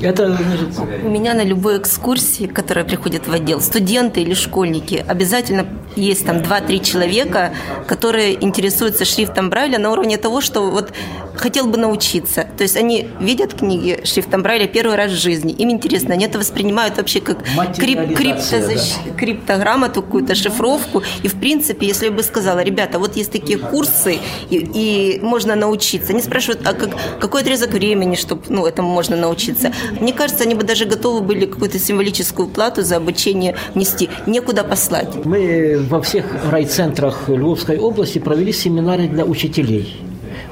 [0.00, 0.68] это, значит,
[1.04, 5.66] У меня на любой экскурсии, которая приходит в отдел, студенты или школьники, обязательно
[5.96, 7.54] есть там 2-3 человека,
[7.86, 10.92] которые интересуются шрифтом Брайля на уровне того, что вот
[11.34, 12.46] хотел бы научиться.
[12.56, 16.38] То есть они видят книги шрифтом Брайля первый раз в жизни, им интересно, они это
[16.38, 17.38] воспринимают вообще как
[17.78, 21.02] крип- криптозащ- криптограммату, какую-то шифровку.
[21.22, 24.18] И в принципе, если бы сказала, ребята, вот есть такие курсы,
[24.50, 26.12] и, и можно научиться.
[26.12, 26.90] Они спрашивают, а как,
[27.20, 29.72] какой отрезок времени, чтобы ну, этому можно научиться.
[30.00, 34.08] Мне кажется, они бы даже готовы были какую-то символическую плату за обучение нести.
[34.26, 35.24] Некуда послать.
[35.24, 39.96] Мы во всех райцентрах Львовской области провели семинары для учителей.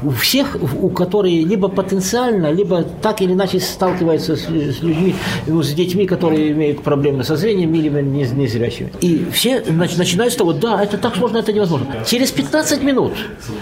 [0.03, 5.15] У всех, у которые либо потенциально, либо так или иначе сталкиваются с, с людьми,
[5.47, 8.91] ну, с детьми, которые имеют проблемы со зрением или не- незрячими.
[9.01, 11.87] И все нач- начинают с того, да, это так сложно, это невозможно.
[12.07, 13.13] Через 15 минут,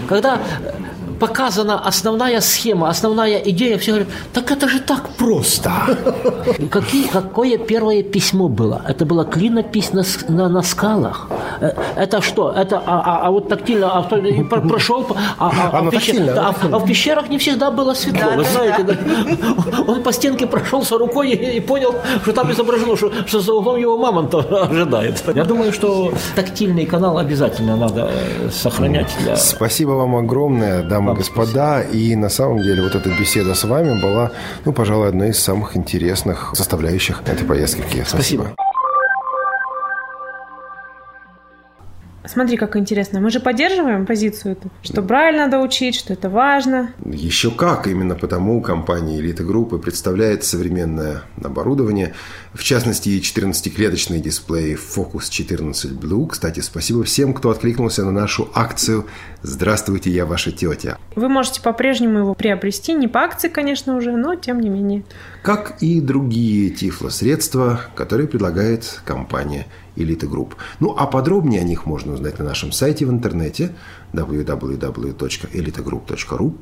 [0.09, 0.41] когда
[1.19, 5.71] показана основная схема, основная идея, все говорят, так это же так просто.
[6.71, 8.81] Какие, какое первое письмо было?
[8.87, 11.27] Это была клинопись на, на, на скалах.
[11.61, 12.51] Э, Это что?
[12.51, 14.01] Это, а, а- а вот тактильно, а,
[14.67, 15.05] прошел,
[15.37, 16.55] а, а- а в пещер- тактильно, да, да?
[16.71, 18.83] а а в пещерах не всегда было светло, вы знаете.
[18.83, 18.97] да.
[19.87, 23.77] Он по стенке прошелся рукой и, и понял, что там изображено, что, что за углом
[23.77, 25.23] его мамонта ожидает.
[25.35, 29.35] Я думаю, что тактильный канал обязательно надо э, сохранять для...
[29.35, 31.81] Спасибо вам огромное, дамы и господа.
[31.81, 34.31] И на самом деле вот эта беседа с вами была,
[34.65, 38.09] ну, пожалуй, одной из самых интересных составляющих этой поездки в Киев.
[38.09, 38.51] Спасибо.
[42.25, 43.19] Смотри, как интересно.
[43.19, 46.93] Мы же поддерживаем позицию эту, что Брайль надо учить, что это важно.
[47.05, 52.13] Еще как, именно потому компания «Элита Группы» представляет современное оборудование,
[52.53, 56.27] в частности, и 14-клеточный дисплей Focus 14 Blue.
[56.27, 59.05] Кстати, спасибо всем, кто откликнулся на нашу акцию
[59.41, 60.97] «Здравствуйте, я ваша тетя».
[61.15, 65.03] Вы можете по-прежнему его приобрести, не по акции, конечно, уже, но тем не менее.
[65.41, 70.55] как и другие тифлосредства, которые предлагает компания Элита Групп.
[70.79, 73.75] Ну, а подробнее о них можно узнать на нашем сайте в интернете
[74.13, 76.53] www.elitagroup.ru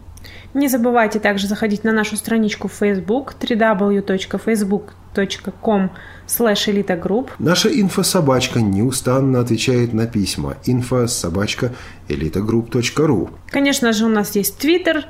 [0.54, 5.90] Не забывайте также заходить на нашу страничку в Facebook www.facebook.com
[6.28, 7.30] slash elitagroup.
[7.40, 10.58] Наша инфособачка неустанно отвечает на письма.
[10.66, 11.72] инфособачка
[12.08, 15.04] elitagroup.ru Конечно же, у нас есть Twitter,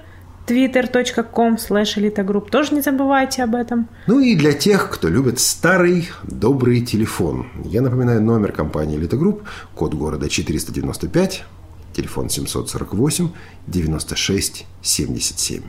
[0.52, 2.50] twitter.com slash elitagroup.
[2.50, 3.88] Тоже не забывайте об этом.
[4.08, 7.48] Ну и для тех, кто любит старый добрый телефон.
[7.64, 9.44] Я напоминаю номер компании Elite Group,
[9.76, 11.46] код города 495,
[11.94, 13.30] телефон 748
[13.68, 15.64] 96 77.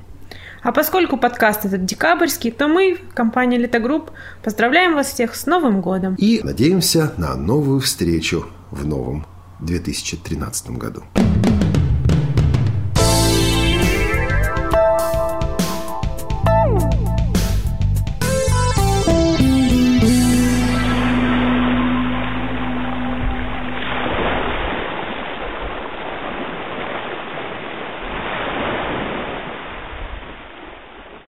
[0.65, 4.11] А поскольку подкаст этот декабрьский, то мы, компания Литогрупп,
[4.45, 6.15] поздравляем вас всех с Новым годом.
[6.17, 9.27] И надеемся на новую встречу в новом
[9.61, 11.03] 2013 году.